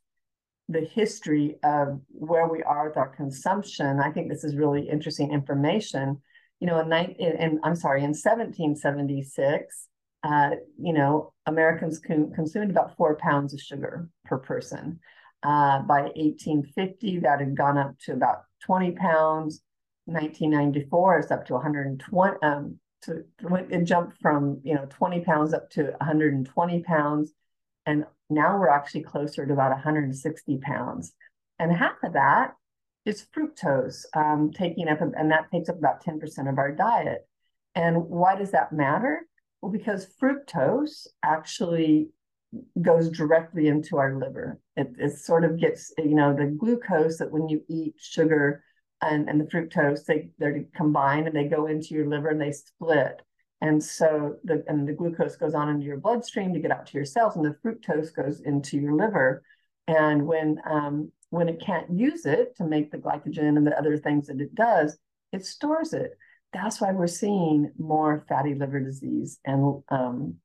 the 0.69 0.81
history 0.81 1.57
of 1.63 2.01
where 2.09 2.47
we 2.47 2.63
are 2.63 2.89
with 2.89 2.97
our 2.97 3.09
consumption 3.09 4.01
i 4.01 4.11
think 4.11 4.29
this 4.29 4.45
is 4.45 4.57
really 4.57 4.89
interesting 4.89 5.33
information 5.33 6.21
you 6.61 6.67
know 6.67 6.79
in, 6.81 6.93
in 6.93 7.61
i'm 7.65 7.77
sorry 7.77 8.01
in 8.01 8.11
1776 8.11 9.89
uh, 10.25 10.51
you 10.81 10.93
know, 10.93 11.33
Americans 11.47 11.99
con- 11.99 12.33
consumed 12.35 12.71
about 12.71 12.97
four 12.97 13.17
pounds 13.17 13.55
of 13.55 13.61
sugar 13.61 14.09
per 14.25 14.39
person. 14.39 14.99
Uh, 15.43 15.81
by 15.83 16.03
1850, 16.17 17.21
that 17.21 17.39
had 17.39 17.57
gone 17.57 17.79
up 17.79 17.97
to 18.01 18.13
about 18.13 18.43
20 18.65 18.93
pounds. 18.93 19.63
1994, 20.07 21.19
it's 21.19 21.31
up 21.31 21.47
to 21.47 21.53
120. 21.53 22.37
Um, 22.43 22.79
to, 23.03 23.25
it 23.71 23.85
jumped 23.85 24.19
from 24.19 24.61
you 24.65 24.75
know 24.75 24.87
20 24.91 25.21
pounds 25.21 25.53
up 25.53 25.71
to 25.71 25.85
120 25.99 26.83
pounds, 26.83 27.33
and 27.87 28.05
now 28.31 28.59
we're 28.59 28.69
actually 28.69 29.03
closer 29.03 29.47
to 29.47 29.53
about 29.53 29.71
160 29.71 30.59
pounds. 30.59 31.13
And 31.59 31.73
half 31.73 31.97
of 32.03 32.13
that 32.13 32.55
is 33.05 33.27
fructose, 33.35 34.05
um, 34.15 34.51
taking 34.53 34.89
up, 34.89 35.01
and 35.01 35.31
that 35.31 35.51
takes 35.51 35.69
up 35.69 35.79
about 35.79 36.05
10% 36.05 36.49
of 36.49 36.59
our 36.59 36.73
diet. 36.73 37.27
And 37.75 38.05
why 38.05 38.37
does 38.37 38.51
that 38.51 38.73
matter? 38.73 39.27
Well, 39.61 39.73
because 39.73 40.07
fructose 40.21 41.07
actually 41.23 42.11
goes 42.81 43.11
directly 43.11 43.69
into 43.69 43.99
our 43.99 44.19
liver. 44.19 44.61
It, 44.77 44.93
it 44.99 45.19
sort 45.19 45.45
of 45.45 45.59
gets, 45.59 45.93
you 45.99 46.15
know, 46.15 46.35
the 46.35 46.47
glucose 46.47 47.19
that 47.19 47.31
when 47.31 47.49
you 47.49 47.63
eat 47.69 47.95
sugar 47.99 48.63
and, 49.01 49.29
and 49.29 49.41
the 49.41 49.45
fructose, 49.45 50.05
they, 50.05 50.31
they're 50.39 50.65
combined 50.75 51.27
and 51.27 51.37
they 51.37 51.45
go 51.45 51.67
into 51.67 51.95
your 51.95 52.09
liver 52.09 52.29
and 52.29 52.41
they 52.41 52.53
split. 52.53 53.23
And 53.61 53.83
so 53.83 54.37
the 54.45 54.63
and 54.69 54.87
the 54.87 54.93
glucose 54.93 55.35
goes 55.35 55.55
on 55.55 55.69
into 55.69 55.85
your 55.85 55.97
bloodstream 55.97 56.55
to 56.55 56.61
get 56.61 56.71
out 56.71 56.87
to 56.87 56.95
your 56.95 57.05
cells, 57.05 57.35
and 57.35 57.45
the 57.45 57.57
fructose 57.65 58.15
goes 58.15 58.41
into 58.41 58.79
your 58.79 58.95
liver. 58.95 59.43
And 59.89 60.29
when 60.29 60.61
um, 60.71 61.11
when 61.31 61.49
it 61.49 61.61
can't 61.61 61.91
use 61.91 62.25
it 62.25 62.55
to 62.57 62.65
make 62.65 62.93
the 62.93 62.99
glycogen 62.99 63.57
and 63.57 63.67
the 63.67 63.77
other 63.77 63.97
things 63.97 64.29
that 64.29 64.41
it 64.41 64.55
does, 64.55 64.97
it 65.33 65.45
stores 65.45 65.93
it 65.93 66.13
that's 66.53 66.81
why 66.81 66.93
we're 66.93 67.07
seeing 67.07 67.73
more 67.79 68.25
fatty 68.29 68.55
liver 68.55 68.81
disease 68.81 69.39
and 69.45 69.83
um, 69.91 70.37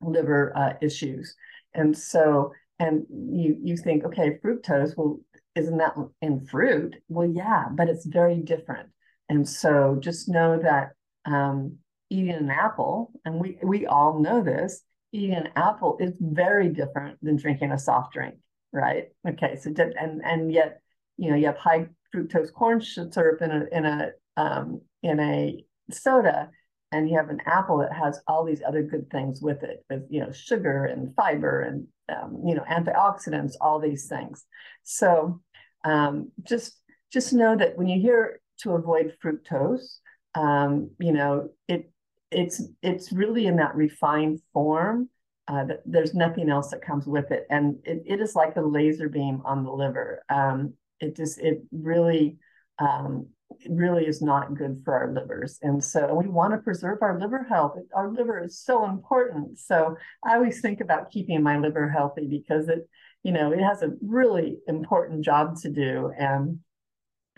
liver 0.00 0.56
uh, 0.56 0.74
issues. 0.80 1.34
And 1.74 1.96
so, 1.96 2.52
and 2.78 3.04
you 3.10 3.56
you 3.62 3.76
think, 3.76 4.04
okay, 4.04 4.38
fructose, 4.44 4.96
well, 4.96 5.18
isn't 5.54 5.78
that 5.78 5.94
in 6.20 6.46
fruit? 6.46 6.96
Well, 7.08 7.28
yeah, 7.28 7.66
but 7.70 7.88
it's 7.88 8.06
very 8.06 8.40
different. 8.40 8.90
And 9.28 9.48
so, 9.48 9.96
just 10.00 10.28
know 10.28 10.58
that 10.60 10.90
um, 11.24 11.78
eating 12.10 12.34
an 12.34 12.50
apple, 12.50 13.12
and 13.24 13.40
we 13.40 13.58
we 13.62 13.86
all 13.86 14.20
know 14.20 14.42
this, 14.42 14.82
eating 15.12 15.34
an 15.34 15.50
apple 15.56 15.96
is 16.00 16.12
very 16.20 16.68
different 16.68 17.18
than 17.22 17.36
drinking 17.36 17.72
a 17.72 17.78
soft 17.78 18.12
drink, 18.12 18.34
right? 18.72 19.08
Okay, 19.26 19.56
so 19.56 19.72
and 19.78 20.22
and 20.24 20.52
yet, 20.52 20.80
you 21.16 21.30
know, 21.30 21.36
you 21.36 21.46
have 21.46 21.56
high 21.56 21.88
fructose 22.14 22.52
corn 22.52 22.80
syrup 22.80 23.40
in 23.40 23.50
a 23.50 23.64
in 23.72 23.86
a 23.86 24.10
um, 24.36 24.80
in 25.02 25.20
a 25.20 25.64
soda 25.90 26.50
and 26.94 27.10
you 27.10 27.16
have 27.16 27.28
an 27.28 27.40
apple 27.46 27.78
that 27.78 27.92
has 27.92 28.20
all 28.28 28.44
these 28.44 28.62
other 28.66 28.82
good 28.82 29.10
things 29.10 29.40
with 29.42 29.62
it 29.62 29.84
with 29.90 30.04
you 30.08 30.20
know 30.20 30.30
sugar 30.32 30.84
and 30.84 31.14
fiber 31.14 31.60
and 31.62 31.86
um, 32.08 32.40
you 32.46 32.54
know 32.54 32.64
antioxidants 32.70 33.54
all 33.60 33.80
these 33.80 34.06
things. 34.06 34.44
So 34.84 35.40
um, 35.84 36.30
just 36.42 36.78
just 37.12 37.32
know 37.32 37.56
that 37.56 37.76
when 37.76 37.88
you 37.88 38.00
hear 38.00 38.40
to 38.58 38.72
avoid 38.72 39.16
fructose 39.22 39.98
um, 40.34 40.90
you 40.98 41.12
know 41.12 41.50
it 41.68 41.90
it's 42.30 42.62
it's 42.82 43.12
really 43.12 43.46
in 43.46 43.56
that 43.56 43.74
refined 43.74 44.40
form 44.52 45.08
uh, 45.48 45.64
that 45.64 45.82
there's 45.84 46.14
nothing 46.14 46.48
else 46.48 46.70
that 46.70 46.80
comes 46.80 47.06
with 47.06 47.30
it. 47.30 47.46
And 47.50 47.76
it, 47.84 48.02
it 48.06 48.20
is 48.20 48.34
like 48.34 48.56
a 48.56 48.62
laser 48.62 49.08
beam 49.08 49.42
on 49.44 49.62
the 49.62 49.70
liver. 49.70 50.24
Um, 50.30 50.74
it 51.00 51.16
just 51.16 51.38
it 51.38 51.62
really 51.70 52.38
um, 52.78 53.28
really 53.68 54.06
is 54.06 54.22
not 54.22 54.54
good 54.54 54.82
for 54.84 54.94
our 54.94 55.12
livers. 55.12 55.58
And 55.62 55.82
so 55.82 56.14
we 56.14 56.28
want 56.28 56.52
to 56.52 56.58
preserve 56.58 56.98
our 57.02 57.18
liver 57.18 57.44
health. 57.44 57.76
Our 57.94 58.10
liver 58.10 58.42
is 58.42 58.58
so 58.58 58.84
important. 58.84 59.58
So 59.58 59.96
I 60.24 60.34
always 60.34 60.60
think 60.60 60.80
about 60.80 61.10
keeping 61.10 61.42
my 61.42 61.58
liver 61.58 61.88
healthy 61.88 62.26
because 62.26 62.68
it, 62.68 62.88
you 63.22 63.32
know, 63.32 63.52
it 63.52 63.60
has 63.60 63.82
a 63.82 63.92
really 64.02 64.58
important 64.66 65.24
job 65.24 65.56
to 65.62 65.70
do. 65.70 66.12
And 66.18 66.60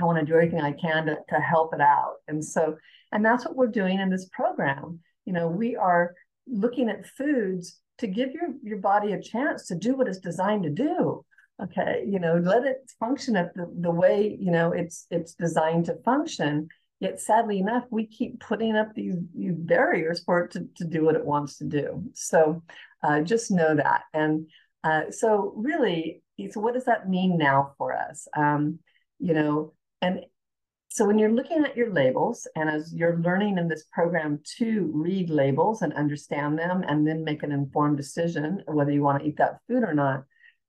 I 0.01 0.05
want 0.05 0.19
to 0.19 0.25
do 0.25 0.35
everything 0.35 0.61
I 0.61 0.73
can 0.73 1.07
to, 1.07 1.17
to 1.29 1.41
help 1.41 1.75
it 1.75 1.81
out. 1.81 2.17
And 2.29 2.45
so, 2.45 2.77
and 3.13 3.25
that's 3.25 3.45
what 3.45 3.57
we're 3.57 3.69
doing 3.69 4.01
in 4.01 4.11
this 4.11 4.29
program. 4.33 5.01
You 5.25 5.33
know, 5.33 5.49
we 5.49 5.77
are 5.77 6.15
looking 6.47 6.89
at 6.89 7.07
foods 7.07 7.81
to 7.99 8.07
give 8.07 8.33
your, 8.33 8.51
your 8.63 8.79
body 8.79 9.13
a 9.13 9.23
chance 9.23 9.67
to 9.69 9.75
do 9.75 9.97
what 9.97 10.09
it's 10.09 10.19
designed 10.19 10.65
to 10.65 10.71
do 10.71 11.25
okay 11.63 12.05
you 12.07 12.19
know 12.19 12.37
let 12.37 12.65
it 12.65 12.91
function 13.01 13.35
at 13.37 13.55
the, 13.55 13.67
the 13.81 13.91
way 13.91 14.37
you 14.39 14.51
know 14.51 14.73
it's 14.73 15.07
it's 15.11 15.35
designed 15.35 15.87
to 15.87 15.97
function. 16.05 16.69
Yet 16.99 17.21
sadly 17.21 17.59
enough 17.59 17.85
we 17.91 18.07
keep 18.07 18.41
putting 18.41 18.75
up 18.75 18.95
these, 18.95 19.17
these 19.35 19.53
barriers 19.55 20.23
for 20.25 20.45
it 20.45 20.53
to, 20.53 20.67
to 20.79 20.85
do 20.87 21.05
what 21.05 21.15
it 21.15 21.27
wants 21.27 21.59
to 21.59 21.65
do. 21.65 22.03
So 22.15 22.63
uh, 23.03 23.21
just 23.21 23.51
know 23.51 23.77
that. 23.77 24.05
And 24.15 24.49
uh, 24.83 25.11
so 25.11 25.53
really 25.57 26.23
so 26.51 26.61
what 26.61 26.73
does 26.73 26.87
that 26.87 27.09
mean 27.09 27.37
now 27.37 27.75
for 27.77 27.93
us? 27.95 28.27
Um, 28.35 28.79
you 29.19 29.35
know 29.35 29.75
and 30.03 30.21
so 30.89 31.05
when 31.05 31.19
you're 31.19 31.33
looking 31.33 31.65
at 31.65 31.77
your 31.77 31.93
labels 31.93 32.49
and 32.57 32.71
as 32.71 32.95
you're 32.95 33.19
learning 33.19 33.59
in 33.59 33.69
this 33.69 33.85
program 33.93 34.41
to 34.57 34.91
read 34.95 35.29
labels 35.29 35.83
and 35.83 35.93
understand 35.93 36.59
them 36.59 36.83
and 36.89 37.07
then 37.07 37.23
make 37.23 37.43
an 37.43 37.53
informed 37.53 37.99
decision 37.99 38.63
whether 38.67 38.91
you 38.91 39.03
want 39.03 39.23
to 39.23 39.29
eat 39.29 39.37
that 39.37 39.59
food 39.69 39.83
or 39.83 39.93
not 39.93 40.25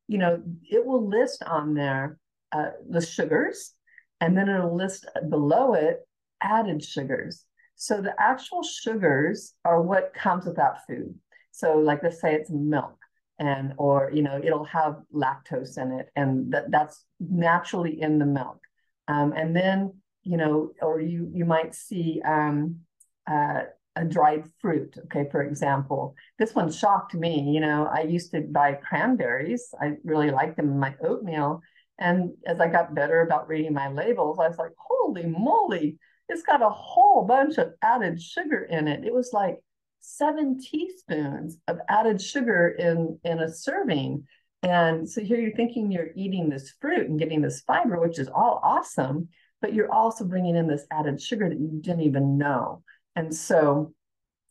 you 0.07 0.17
know, 0.17 0.41
it 0.69 0.85
will 0.85 1.07
list 1.07 1.43
on 1.43 1.73
there 1.73 2.17
uh, 2.51 2.71
the 2.89 3.01
sugars, 3.01 3.73
and 4.21 4.37
then 4.37 4.49
it'll 4.49 4.75
list 4.75 5.05
below 5.29 5.73
it 5.73 6.07
added 6.41 6.83
sugars. 6.83 7.43
So 7.75 8.01
the 8.01 8.13
actual 8.19 8.63
sugars 8.63 9.53
are 9.63 9.81
what 9.81 10.13
comes 10.13 10.45
with 10.45 10.55
that 10.55 10.85
food. 10.87 11.13
So, 11.51 11.77
like 11.77 12.03
let's 12.03 12.21
say 12.21 12.35
it's 12.35 12.49
milk, 12.49 12.97
and 13.39 13.73
or 13.77 14.11
you 14.13 14.21
know 14.21 14.39
it'll 14.43 14.65
have 14.65 15.01
lactose 15.13 15.77
in 15.77 15.91
it, 15.91 16.09
and 16.15 16.51
that 16.53 16.71
that's 16.71 17.03
naturally 17.19 18.01
in 18.01 18.19
the 18.19 18.25
milk. 18.25 18.59
Um, 19.07 19.33
and 19.33 19.55
then 19.55 19.93
you 20.23 20.37
know, 20.37 20.71
or 20.81 20.99
you 20.99 21.29
you 21.33 21.45
might 21.45 21.73
see 21.75 22.21
um, 22.25 22.81
uh, 23.29 23.61
a 23.97 24.05
dried 24.05 24.43
fruit, 24.61 24.95
okay, 25.05 25.25
for 25.31 25.41
example. 25.41 26.13
This 26.39 26.53
one 26.53 26.71
shocked 26.71 27.13
me. 27.15 27.33
You 27.53 27.59
know, 27.59 27.89
I 27.91 28.01
used 28.01 28.31
to 28.31 28.41
buy 28.41 28.73
cranberries. 28.73 29.63
I 29.81 29.93
really 30.03 30.31
liked 30.31 30.57
them 30.57 30.69
in 30.69 30.79
my 30.79 30.93
oatmeal. 31.01 31.61
And 31.99 32.31
as 32.45 32.59
I 32.59 32.67
got 32.67 32.93
better 32.93 33.21
about 33.21 33.47
reading 33.47 33.73
my 33.73 33.89
labels, 33.89 34.37
I 34.39 34.47
was 34.47 34.59
like, 34.59 34.75
holy 34.77 35.25
moly, 35.25 35.97
it's 36.29 36.43
got 36.43 36.61
a 36.61 36.69
whole 36.69 37.25
bunch 37.25 37.57
of 37.57 37.73
added 37.81 38.21
sugar 38.21 38.61
in 38.69 38.87
it. 38.87 39.03
It 39.03 39.13
was 39.13 39.31
like 39.33 39.57
seven 39.99 40.59
teaspoons 40.61 41.57
of 41.67 41.79
added 41.89 42.21
sugar 42.21 42.75
in, 42.77 43.19
in 43.23 43.39
a 43.39 43.51
serving. 43.51 44.27
And 44.61 45.09
so 45.09 45.21
here 45.21 45.39
you're 45.39 45.55
thinking 45.55 45.91
you're 45.91 46.11
eating 46.15 46.49
this 46.49 46.73
fruit 46.79 47.09
and 47.09 47.19
getting 47.19 47.41
this 47.41 47.61
fiber, 47.61 47.99
which 47.99 48.19
is 48.19 48.27
all 48.27 48.59
awesome. 48.63 49.29
but 49.61 49.73
you're 49.73 49.91
also 49.91 50.25
bringing 50.25 50.55
in 50.55 50.67
this 50.67 50.85
added 50.91 51.21
sugar 51.21 51.49
that 51.49 51.59
you 51.59 51.79
didn't 51.81 52.01
even 52.01 52.37
know. 52.37 52.83
And 53.17 53.33
so 53.35 53.93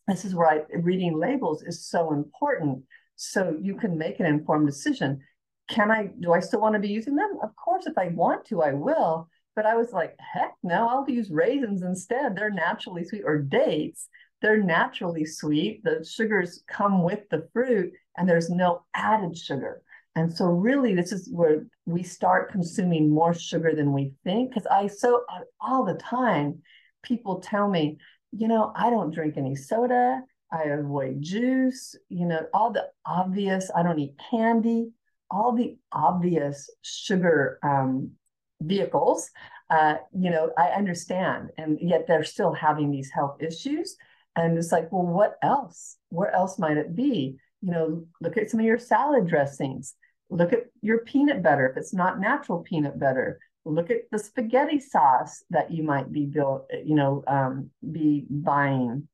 this 0.08 0.24
is 0.24 0.34
where 0.34 0.66
reading 0.80 1.16
labels 1.16 1.62
is 1.62 1.86
so 1.86 2.12
important. 2.12 2.82
So 3.14 3.56
you 3.62 3.76
can 3.76 3.96
make 3.96 4.18
an 4.18 4.26
informed 4.26 4.66
decision. 4.66 5.20
Can 5.68 5.92
I, 5.92 6.10
do 6.18 6.32
I 6.32 6.40
still 6.40 6.60
want 6.60 6.74
to 6.74 6.80
be 6.80 6.88
using 6.88 7.14
them? 7.14 7.38
Of 7.44 7.54
course, 7.54 7.86
if 7.86 7.96
I 7.96 8.08
want 8.08 8.44
to, 8.46 8.62
I 8.62 8.72
will. 8.72 9.28
But 9.54 9.66
I 9.66 9.76
was 9.76 9.92
like, 9.92 10.16
heck 10.18 10.54
no, 10.64 10.88
I'll 10.88 11.08
use 11.08 11.30
raisins 11.30 11.82
instead. 11.82 12.34
They're 12.34 12.50
naturally 12.50 13.04
sweet, 13.04 13.22
or 13.24 13.38
dates. 13.38 14.08
They're 14.42 14.62
naturally 14.62 15.24
sweet. 15.24 15.84
The 15.84 16.04
sugars 16.04 16.64
come 16.68 17.04
with 17.04 17.20
the 17.30 17.48
fruit, 17.52 17.92
and 18.18 18.28
there's 18.28 18.50
no 18.50 18.84
added 18.94 19.38
sugar. 19.38 19.80
And 20.16 20.32
so, 20.36 20.46
really, 20.46 20.94
this 20.94 21.12
is 21.12 21.30
where 21.32 21.66
we 21.86 22.02
start 22.02 22.50
consuming 22.50 23.10
more 23.10 23.32
sugar 23.32 23.74
than 23.74 23.92
we 23.92 24.12
think. 24.24 24.50
Because 24.50 24.66
I 24.66 24.88
so 24.88 25.22
all 25.60 25.84
the 25.84 25.94
time, 25.94 26.62
people 27.02 27.40
tell 27.40 27.68
me, 27.68 27.98
you 28.36 28.48
know, 28.48 28.72
I 28.74 28.90
don't 28.90 29.14
drink 29.14 29.36
any 29.36 29.54
soda. 29.56 30.22
I 30.52 30.64
avoid 30.64 31.22
juice, 31.22 31.96
you 32.08 32.26
know, 32.26 32.46
all 32.54 32.72
the 32.72 32.88
obvious, 33.04 33.70
I 33.74 33.82
don't 33.82 33.98
eat 33.98 34.14
candy, 34.30 34.90
all 35.30 35.52
the 35.52 35.76
obvious 35.92 36.70
sugar 36.82 37.58
um, 37.62 38.12
vehicles, 38.60 39.30
uh, 39.70 39.96
you 40.16 40.30
know, 40.30 40.52
I 40.56 40.68
understand. 40.68 41.50
And 41.58 41.78
yet 41.80 42.06
they're 42.06 42.24
still 42.24 42.52
having 42.52 42.90
these 42.90 43.10
health 43.10 43.42
issues. 43.42 43.96
And 44.36 44.56
it's 44.56 44.70
like, 44.70 44.92
well, 44.92 45.06
what 45.06 45.36
else? 45.42 45.96
Where 46.10 46.32
else 46.32 46.58
might 46.58 46.76
it 46.76 46.94
be? 46.94 47.38
You 47.62 47.72
know, 47.72 48.06
look 48.20 48.36
at 48.36 48.50
some 48.50 48.60
of 48.60 48.66
your 48.66 48.78
salad 48.78 49.26
dressings. 49.26 49.94
Look 50.30 50.52
at 50.52 50.66
your 50.80 50.98
peanut 50.98 51.42
butter 51.42 51.68
if 51.68 51.76
it's 51.76 51.94
not 51.94 52.20
natural 52.20 52.60
peanut 52.60 52.98
butter. 53.00 53.40
Look 53.66 53.90
at 53.90 54.02
the 54.12 54.18
spaghetti 54.18 54.78
sauce 54.78 55.42
that 55.50 55.72
you 55.72 55.82
might 55.82 56.12
be 56.12 56.24
built, 56.24 56.70
you 56.84 56.94
know, 56.94 57.24
um, 57.26 57.70
be 57.92 58.24
buying. 58.30 59.08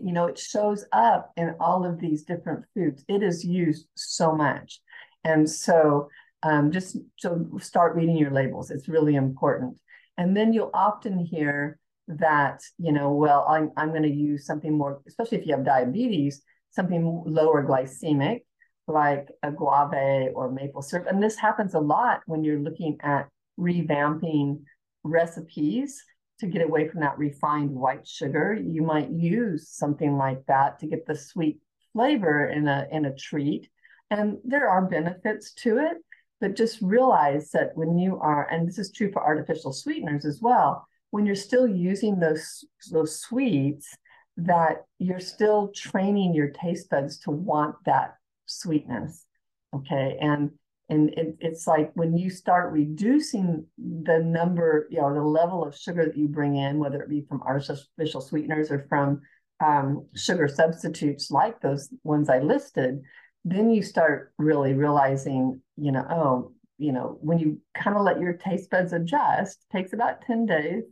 You 0.00 0.12
know, 0.12 0.26
it 0.26 0.38
shows 0.38 0.84
up 0.92 1.32
in 1.36 1.54
all 1.58 1.84
of 1.84 1.98
these 1.98 2.24
different 2.24 2.66
foods. 2.74 3.04
It 3.08 3.22
is 3.22 3.44
used 3.44 3.88
so 3.94 4.34
much, 4.34 4.80
and 5.24 5.48
so 5.48 6.08
um, 6.42 6.70
just 6.70 6.98
so 7.18 7.46
start 7.60 7.96
reading 7.96 8.16
your 8.16 8.30
labels. 8.30 8.70
It's 8.70 8.88
really 8.88 9.14
important. 9.14 9.78
And 10.18 10.36
then 10.36 10.52
you'll 10.52 10.70
often 10.74 11.18
hear 11.18 11.78
that, 12.08 12.60
you 12.78 12.92
know, 12.92 13.12
well, 13.12 13.46
I'm, 13.48 13.70
I'm 13.76 13.90
going 13.90 14.02
to 14.02 14.08
use 14.08 14.44
something 14.44 14.76
more, 14.76 15.00
especially 15.06 15.38
if 15.38 15.46
you 15.46 15.54
have 15.54 15.64
diabetes, 15.64 16.42
something 16.70 17.22
lower 17.26 17.64
glycemic 17.64 18.40
like 18.88 19.28
agave 19.42 20.32
or 20.34 20.50
maple 20.50 20.82
syrup. 20.82 21.06
And 21.08 21.22
this 21.22 21.36
happens 21.36 21.74
a 21.74 21.80
lot 21.80 22.20
when 22.26 22.44
you're 22.44 22.60
looking 22.60 22.98
at 23.02 23.28
revamping 23.58 24.62
recipes 25.04 26.02
to 26.40 26.46
get 26.46 26.62
away 26.62 26.88
from 26.88 27.00
that 27.00 27.18
refined 27.18 27.70
white 27.70 28.06
sugar. 28.06 28.54
You 28.54 28.82
might 28.82 29.10
use 29.10 29.68
something 29.68 30.16
like 30.16 30.44
that 30.46 30.78
to 30.80 30.86
get 30.86 31.06
the 31.06 31.14
sweet 31.14 31.58
flavor 31.92 32.46
in 32.46 32.66
a 32.68 32.86
in 32.90 33.04
a 33.04 33.14
treat. 33.14 33.68
And 34.10 34.38
there 34.44 34.68
are 34.68 34.82
benefits 34.82 35.52
to 35.54 35.78
it, 35.78 35.98
but 36.40 36.56
just 36.56 36.82
realize 36.82 37.50
that 37.52 37.70
when 37.76 37.96
you 37.96 38.18
are, 38.18 38.46
and 38.48 38.66
this 38.66 38.78
is 38.78 38.92
true 38.92 39.10
for 39.10 39.24
artificial 39.24 39.72
sweeteners 39.72 40.24
as 40.24 40.40
well, 40.42 40.86
when 41.10 41.24
you're 41.24 41.34
still 41.34 41.66
using 41.66 42.18
those 42.18 42.64
those 42.90 43.20
sweets, 43.20 43.96
that 44.36 44.84
you're 44.98 45.20
still 45.20 45.68
training 45.74 46.34
your 46.34 46.48
taste 46.48 46.90
buds 46.90 47.18
to 47.20 47.30
want 47.30 47.76
that 47.86 48.16
sweetness. 48.46 49.24
Okay. 49.74 50.18
And 50.20 50.50
and 50.92 51.08
it, 51.14 51.36
it's 51.40 51.66
like 51.66 51.90
when 51.94 52.18
you 52.18 52.28
start 52.28 52.70
reducing 52.70 53.64
the 53.78 54.18
number, 54.18 54.86
you 54.90 55.00
know, 55.00 55.14
the 55.14 55.22
level 55.22 55.64
of 55.64 55.74
sugar 55.74 56.04
that 56.04 56.18
you 56.18 56.28
bring 56.28 56.56
in, 56.56 56.78
whether 56.78 57.00
it 57.00 57.08
be 57.08 57.22
from 57.22 57.40
artificial 57.42 58.20
sweeteners 58.20 58.70
or 58.70 58.84
from 58.90 59.22
um, 59.64 60.06
sugar 60.14 60.48
substitutes 60.48 61.30
like 61.30 61.62
those 61.62 61.88
ones 62.04 62.28
I 62.28 62.40
listed, 62.40 63.00
then 63.42 63.70
you 63.70 63.82
start 63.82 64.34
really 64.36 64.74
realizing, 64.74 65.62
you 65.78 65.92
know, 65.92 66.06
oh, 66.10 66.52
you 66.76 66.92
know, 66.92 67.16
when 67.22 67.38
you 67.38 67.58
kind 67.74 67.96
of 67.96 68.02
let 68.02 68.20
your 68.20 68.34
taste 68.34 68.68
buds 68.68 68.92
adjust, 68.92 69.64
takes 69.72 69.94
about 69.94 70.20
10 70.26 70.44
days, 70.44 70.82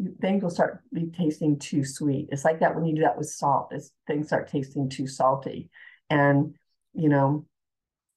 then 0.00 0.40
you'll 0.40 0.50
start 0.50 0.80
be 0.92 1.12
tasting 1.16 1.60
too 1.60 1.84
sweet. 1.84 2.28
It's 2.32 2.44
like 2.44 2.58
that 2.58 2.74
when 2.74 2.86
you 2.86 2.96
do 2.96 3.02
that 3.02 3.16
with 3.16 3.28
salt, 3.28 3.72
is 3.72 3.92
things 4.08 4.26
start 4.26 4.48
tasting 4.48 4.88
too 4.88 5.06
salty. 5.06 5.70
And 6.10 6.56
you 6.92 7.08
know, 7.08 7.46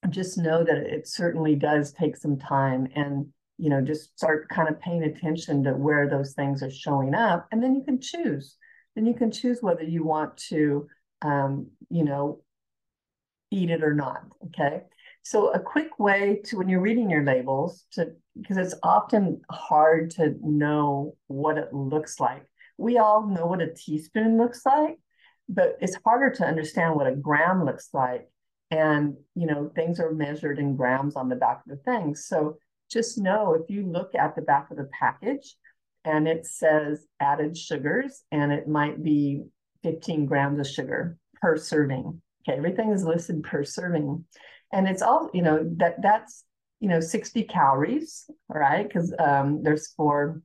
just 0.09 0.37
know 0.37 0.63
that 0.63 0.77
it 0.77 1.07
certainly 1.07 1.55
does 1.55 1.91
take 1.91 2.15
some 2.15 2.37
time 2.37 2.87
and, 2.95 3.27
you 3.57 3.69
know, 3.69 3.81
just 3.81 4.17
start 4.17 4.49
kind 4.49 4.69
of 4.69 4.79
paying 4.79 5.03
attention 5.03 5.63
to 5.63 5.71
where 5.71 6.09
those 6.09 6.33
things 6.33 6.61
are 6.63 6.71
showing 6.71 7.15
up. 7.15 7.47
And 7.51 7.61
then 7.61 7.75
you 7.75 7.83
can 7.83 7.99
choose. 7.99 8.55
Then 8.95 9.05
you 9.05 9.13
can 9.13 9.31
choose 9.31 9.61
whether 9.61 9.83
you 9.83 10.03
want 10.03 10.37
to, 10.49 10.87
um, 11.21 11.67
you 11.89 12.03
know, 12.03 12.41
eat 13.51 13.69
it 13.69 13.83
or 13.83 13.93
not. 13.93 14.23
Okay. 14.45 14.83
So 15.23 15.49
a 15.49 15.59
quick 15.59 15.99
way 15.99 16.41
to 16.45 16.57
when 16.57 16.69
you're 16.69 16.81
reading 16.81 17.09
your 17.09 17.23
labels 17.23 17.85
to 17.93 18.13
because 18.39 18.57
it's 18.57 18.75
often 18.83 19.41
hard 19.51 20.11
to 20.11 20.35
know 20.41 21.15
what 21.27 21.57
it 21.57 21.73
looks 21.73 22.19
like. 22.19 22.43
We 22.77 22.97
all 22.97 23.27
know 23.27 23.45
what 23.47 23.61
a 23.61 23.73
teaspoon 23.73 24.37
looks 24.37 24.65
like, 24.65 24.99
but 25.49 25.77
it's 25.81 25.97
harder 26.05 26.29
to 26.35 26.45
understand 26.45 26.95
what 26.95 27.07
a 27.07 27.15
gram 27.15 27.65
looks 27.65 27.89
like 27.93 28.29
and 28.71 29.15
you 29.35 29.47
know 29.47 29.71
things 29.75 29.99
are 29.99 30.11
measured 30.11 30.59
in 30.59 30.75
grams 30.75 31.15
on 31.15 31.29
the 31.29 31.35
back 31.35 31.61
of 31.65 31.77
the 31.77 31.83
thing. 31.83 32.15
So 32.15 32.57
just 32.89 33.17
know 33.17 33.53
if 33.53 33.69
you 33.69 33.85
look 33.85 34.15
at 34.15 34.35
the 34.35 34.41
back 34.41 34.71
of 34.71 34.77
the 34.77 34.89
package 34.97 35.55
and 36.05 36.27
it 36.27 36.45
says 36.45 37.05
added 37.19 37.57
sugars 37.57 38.23
and 38.31 38.51
it 38.51 38.67
might 38.67 39.03
be 39.03 39.43
15 39.83 40.25
grams 40.25 40.59
of 40.59 40.67
sugar 40.67 41.17
per 41.41 41.57
serving 41.57 42.21
okay? 42.47 42.57
Everything 42.57 42.91
is 42.91 43.03
listed 43.03 43.43
per 43.43 43.63
serving. 43.63 44.25
And 44.71 44.87
it's 44.87 45.01
all 45.01 45.29
you 45.33 45.41
know 45.41 45.69
that 45.77 46.01
that's 46.01 46.43
you 46.79 46.89
know 46.89 46.99
60 46.99 47.43
calories 47.43 48.29
right? 48.49 48.87
Because 48.87 49.13
um, 49.19 49.63
there's 49.63 49.93
four 49.93 50.41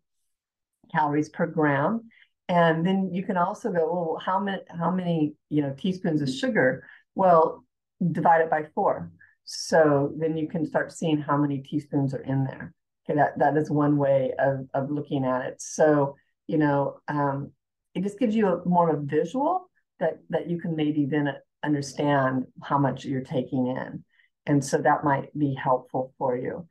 calories 0.93 1.29
per 1.29 1.47
gram. 1.47 2.09
And 2.49 2.87
then 2.87 3.11
you 3.13 3.23
can 3.23 3.37
also 3.37 3.73
go 3.73 3.93
well 3.93 4.21
how 4.25 4.39
many 4.39 4.63
how 4.69 4.91
many 4.91 5.35
you 5.49 5.63
know 5.63 5.75
teaspoons 5.77 6.23
of 6.23 6.29
sugar? 6.29 6.87
Well 7.15 7.65
divide 8.11 8.41
it 8.41 8.51
by 8.51 8.65
four. 8.75 9.11
So 9.45 10.13
then 10.17 10.37
you 10.37 10.49
can 10.49 10.67
start 10.67 10.93
seeing 10.93 11.19
how 11.19 11.37
many 11.37 11.59
teaspoons 11.59 12.15
are 12.15 12.23
in 12.23 12.45
there. 12.45 12.73
Okay, 13.05 13.19
that, 13.19 13.39
that 13.39 13.57
is 13.57 13.71
one 13.71 13.97
way 13.97 14.33
of, 14.39 14.69
of 14.75 14.91
looking 14.91 15.25
at 15.25 15.43
it. 15.47 15.61
So, 15.61 16.17
you 16.47 16.59
know, 16.59 17.01
um, 17.09 17.53
it 17.95 18.03
just 18.03 18.19
gives 18.19 18.35
you 18.35 18.49
a 18.49 18.69
more 18.69 18.91
of 18.91 18.99
a 18.99 19.03
visual 19.03 19.69
that, 19.99 20.19
that 20.31 20.49
you 20.49 20.61
can 20.61 20.77
maybe 20.77 21.07
then 21.07 21.35
understand 21.65 22.47
how 22.63 22.79
much 22.79 23.05
you're 23.05 23.23
taking 23.23 23.67
in. 23.67 24.05
And 24.47 24.65
so 24.65 24.79
that 24.79 25.05
might 25.05 25.37
be 25.37 25.55
helpful 25.55 26.13
for 26.19 26.37
you. 26.37 26.67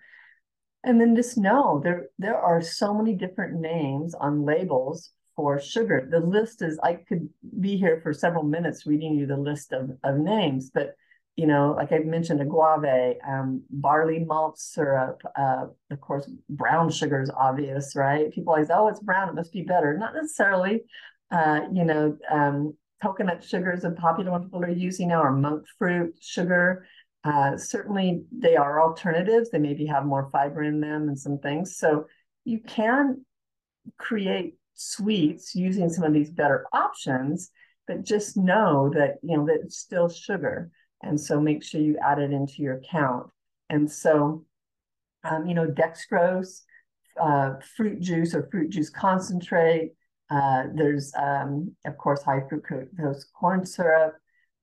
And 0.83 0.99
then 0.99 1.15
just 1.15 1.37
know 1.37 1.79
there, 1.83 2.07
there 2.17 2.37
are 2.37 2.61
so 2.61 2.93
many 2.93 3.13
different 3.13 3.59
names 3.59 4.15
on 4.15 4.45
labels 4.45 5.11
for 5.35 5.59
sugar. 5.59 6.07
The 6.09 6.19
list 6.19 6.61
is, 6.61 6.79
I 6.83 6.95
could 6.95 7.29
be 7.59 7.77
here 7.77 7.99
for 8.01 8.13
several 8.13 8.43
minutes 8.43 8.85
reading 8.85 9.15
you 9.15 9.25
the 9.25 9.37
list 9.37 9.73
of, 9.73 9.91
of 10.03 10.17
names, 10.17 10.71
but 10.73 10.95
you 11.35 11.47
know, 11.47 11.73
like 11.75 11.91
I 11.91 11.99
mentioned, 11.99 12.41
agave, 12.41 13.15
um, 13.27 13.63
barley 13.69 14.19
malt 14.19 14.59
syrup, 14.59 15.21
uh, 15.37 15.65
of 15.89 16.01
course, 16.01 16.29
brown 16.49 16.89
sugar 16.89 17.21
is 17.21 17.31
obvious, 17.31 17.95
right? 17.95 18.31
People 18.31 18.53
always, 18.53 18.69
oh, 18.69 18.87
it's 18.89 18.99
brown, 18.99 19.29
it 19.29 19.35
must 19.35 19.53
be 19.53 19.61
better. 19.61 19.97
Not 19.97 20.13
necessarily. 20.13 20.81
Uh, 21.31 21.61
you 21.71 21.85
know, 21.85 22.17
um, 22.29 22.75
coconut 23.01 23.43
sugar 23.43 23.71
is 23.71 23.85
a 23.85 23.91
popular 23.91 24.31
one 24.31 24.43
people 24.43 24.63
are 24.63 24.69
using 24.69 25.07
now, 25.07 25.23
or 25.23 25.31
monk 25.31 25.63
fruit 25.79 26.15
sugar. 26.19 26.85
Uh, 27.23 27.55
certainly, 27.55 28.23
they 28.31 28.55
are 28.55 28.81
alternatives. 28.81 29.49
They 29.49 29.59
maybe 29.59 29.85
have 29.85 30.05
more 30.05 30.29
fiber 30.31 30.63
in 30.63 30.81
them 30.81 31.07
and 31.07 31.17
some 31.17 31.37
things. 31.39 31.77
So 31.77 32.07
you 32.43 32.59
can 32.59 33.25
create 33.97 34.55
sweets 34.73 35.55
using 35.55 35.89
some 35.89 36.03
of 36.03 36.13
these 36.13 36.31
better 36.31 36.65
options, 36.73 37.51
but 37.87 38.03
just 38.03 38.37
know 38.37 38.91
that 38.93 39.15
you 39.23 39.37
know 39.37 39.45
that 39.45 39.61
it's 39.63 39.77
still 39.77 40.09
sugar. 40.09 40.71
And 41.03 41.19
so 41.19 41.39
make 41.39 41.63
sure 41.63 41.81
you 41.81 41.97
add 41.97 42.19
it 42.19 42.31
into 42.31 42.61
your 42.61 42.81
count. 42.89 43.29
And 43.69 43.91
so, 43.91 44.45
um, 45.23 45.47
you 45.47 45.53
know, 45.53 45.67
dextrose, 45.67 46.61
uh, 47.19 47.55
fruit 47.75 47.99
juice 47.99 48.33
or 48.33 48.47
fruit 48.51 48.69
juice 48.69 48.89
concentrate. 48.89 49.93
Uh, 50.29 50.63
there's, 50.73 51.11
um, 51.17 51.75
of 51.85 51.97
course, 51.97 52.23
high 52.23 52.41
fructose 52.41 53.25
corn 53.37 53.65
syrup, 53.65 54.15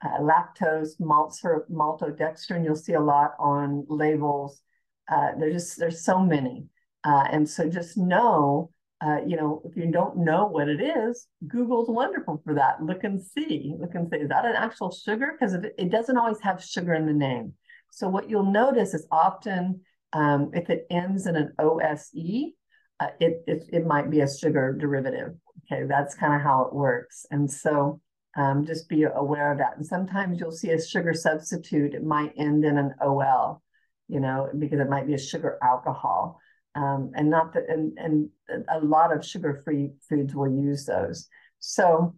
uh, 0.04 0.18
lactose, 0.20 0.98
malt 0.98 1.34
syrup, 1.34 1.66
maltodextrin. 1.70 2.64
You'll 2.64 2.76
see 2.76 2.94
a 2.94 3.00
lot 3.00 3.32
on 3.38 3.84
labels. 3.88 4.62
Uh, 5.10 5.32
there's 5.38 5.54
just 5.54 5.78
there's 5.78 6.04
so 6.04 6.20
many, 6.20 6.66
uh, 7.04 7.24
and 7.30 7.48
so 7.48 7.68
just 7.68 7.96
know 7.96 8.70
uh, 9.00 9.18
you 9.24 9.36
know, 9.36 9.62
if 9.64 9.76
you 9.76 9.90
don't 9.90 10.16
know 10.16 10.46
what 10.46 10.68
it 10.68 10.80
is, 10.80 11.28
Google's 11.46 11.88
wonderful 11.88 12.42
for 12.44 12.54
that. 12.54 12.82
Look 12.82 13.04
and 13.04 13.20
see. 13.22 13.74
Look 13.78 13.94
and 13.94 14.08
see. 14.10 14.18
Is 14.18 14.28
that 14.28 14.44
an 14.44 14.56
actual 14.56 14.90
sugar? 14.90 15.36
Because 15.38 15.54
it, 15.54 15.72
it, 15.78 15.90
doesn't 15.90 16.16
always 16.16 16.40
have 16.40 16.64
sugar 16.64 16.94
in 16.94 17.06
the 17.06 17.12
name. 17.12 17.54
So 17.90 18.08
what 18.08 18.28
you'll 18.28 18.50
notice 18.50 18.94
is 18.94 19.06
often 19.12 19.82
um, 20.12 20.50
if 20.52 20.68
it 20.68 20.86
ends 20.90 21.26
in 21.26 21.36
an 21.36 21.52
OSE, 21.60 22.54
uh, 23.00 23.08
it, 23.20 23.44
it 23.46 23.64
it 23.72 23.86
might 23.86 24.10
be 24.10 24.20
a 24.20 24.28
sugar 24.28 24.76
derivative. 24.78 25.34
Okay, 25.70 25.84
that's 25.86 26.16
kind 26.16 26.34
of 26.34 26.40
how 26.40 26.62
it 26.62 26.74
works. 26.74 27.24
And 27.30 27.48
so 27.48 28.00
um, 28.36 28.66
just 28.66 28.88
be 28.88 29.04
aware 29.04 29.52
of 29.52 29.58
that. 29.58 29.76
And 29.76 29.86
sometimes 29.86 30.40
you'll 30.40 30.50
see 30.50 30.70
a 30.70 30.82
sugar 30.82 31.14
substitute. 31.14 31.94
It 31.94 32.04
might 32.04 32.32
end 32.36 32.64
in 32.64 32.78
an 32.78 32.94
OL, 33.00 33.62
you 34.08 34.18
know, 34.18 34.48
because 34.58 34.80
it 34.80 34.90
might 34.90 35.06
be 35.06 35.14
a 35.14 35.18
sugar 35.18 35.58
alcohol. 35.62 36.40
Um, 36.74 37.12
and 37.14 37.30
not 37.30 37.54
that, 37.54 37.64
and, 37.68 37.98
and 37.98 38.28
a 38.68 38.80
lot 38.80 39.14
of 39.14 39.24
sugar-free 39.24 39.90
foods 40.08 40.34
will 40.34 40.48
use 40.48 40.86
those. 40.86 41.28
So 41.58 42.14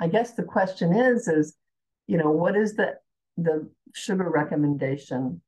I 0.00 0.08
guess 0.08 0.34
the 0.34 0.44
question 0.44 0.94
is, 0.94 1.28
is, 1.28 1.54
you 2.06 2.16
know, 2.16 2.30
what 2.30 2.56
is 2.56 2.74
the, 2.74 2.94
the 3.36 3.68
sugar 3.94 4.30
recommendation? 4.30 5.42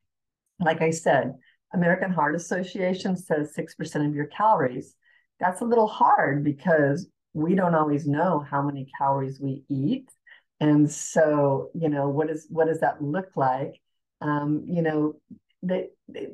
Like 0.58 0.82
I 0.82 0.90
said, 0.90 1.34
American 1.72 2.10
Heart 2.10 2.34
Association 2.34 3.16
says 3.16 3.54
6% 3.56 4.06
of 4.06 4.14
your 4.14 4.26
calories. 4.26 4.94
That's 5.38 5.62
a 5.62 5.66
little 5.66 5.86
hard 5.86 6.44
because 6.44 7.08
we 7.32 7.54
don't 7.54 7.74
always 7.74 8.06
know 8.06 8.44
how 8.50 8.62
many 8.62 8.90
calories 8.98 9.40
we 9.40 9.62
eat. 9.68 10.10
And 10.58 10.90
so, 10.90 11.70
you 11.74 11.88
know, 11.88 12.08
what 12.08 12.28
is 12.28 12.46
what 12.50 12.66
does 12.66 12.80
that 12.80 13.02
look 13.02 13.30
like? 13.34 13.80
Um, 14.20 14.64
you 14.66 14.82
know, 14.82 15.14
they, 15.62 15.88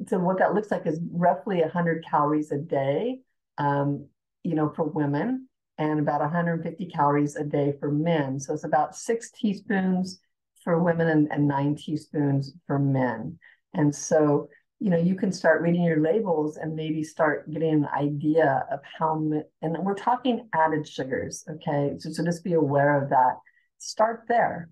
so 0.07 0.19
what 0.19 0.39
that 0.39 0.55
looks 0.55 0.71
like 0.71 0.87
is 0.87 1.01
roughly 1.11 1.61
100 1.61 2.05
calories 2.05 2.53
a 2.53 2.59
day, 2.59 3.21
um, 3.59 4.07
you 4.43 4.55
know, 4.55 4.73
for 4.75 4.85
women, 4.85 5.49
and 5.79 6.01
about 6.01 6.21
150 6.21 6.87
calories 6.87 7.37
a 7.37 7.45
day 7.45 7.75
for 7.79 7.91
men. 7.91 8.39
So 8.39 8.55
it's 8.55 8.65
about 8.65 8.97
six 8.97 9.31
teaspoons 9.31 10.21
for 10.63 10.83
women 10.83 11.09
and, 11.09 11.29
and 11.31 11.47
nine 11.47 11.77
teaspoons 11.77 12.53
for 12.67 12.79
men. 12.79 13.39
And 13.75 13.95
so 13.95 14.49
you 14.79 14.91
know, 14.91 14.99
you 14.99 15.15
can 15.15 15.33
start 15.33 15.63
reading 15.63 15.83
your 15.83 16.01
labels 16.01 16.59
and 16.59 16.75
maybe 16.75 17.03
start 17.03 17.51
getting 17.51 17.73
an 17.73 17.89
idea 17.97 18.67
of 18.71 18.81
how 18.99 19.15
much, 19.15 19.45
and 19.63 19.77
we're 19.79 19.95
talking 19.95 20.49
added 20.55 20.87
sugars, 20.87 21.45
okay? 21.49 21.95
So, 21.99 22.11
so 22.11 22.23
just 22.23 22.45
be 22.45 22.53
aware 22.53 23.03
of 23.03 23.09
that. 23.11 23.39
Start 23.79 24.25
there, 24.29 24.69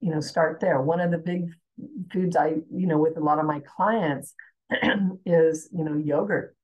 you 0.00 0.10
know, 0.10 0.20
start 0.20 0.60
there. 0.60 0.80
One 0.80 1.00
of 1.00 1.10
the 1.10 1.18
big 1.18 1.50
foods 2.12 2.36
I, 2.36 2.56
you 2.72 2.86
know, 2.86 2.98
with 2.98 3.16
a 3.16 3.20
lot 3.20 3.38
of 3.38 3.46
my 3.46 3.60
clients 3.60 4.34
is, 5.26 5.68
you 5.72 5.84
know, 5.84 5.96
yogurt 5.96 6.56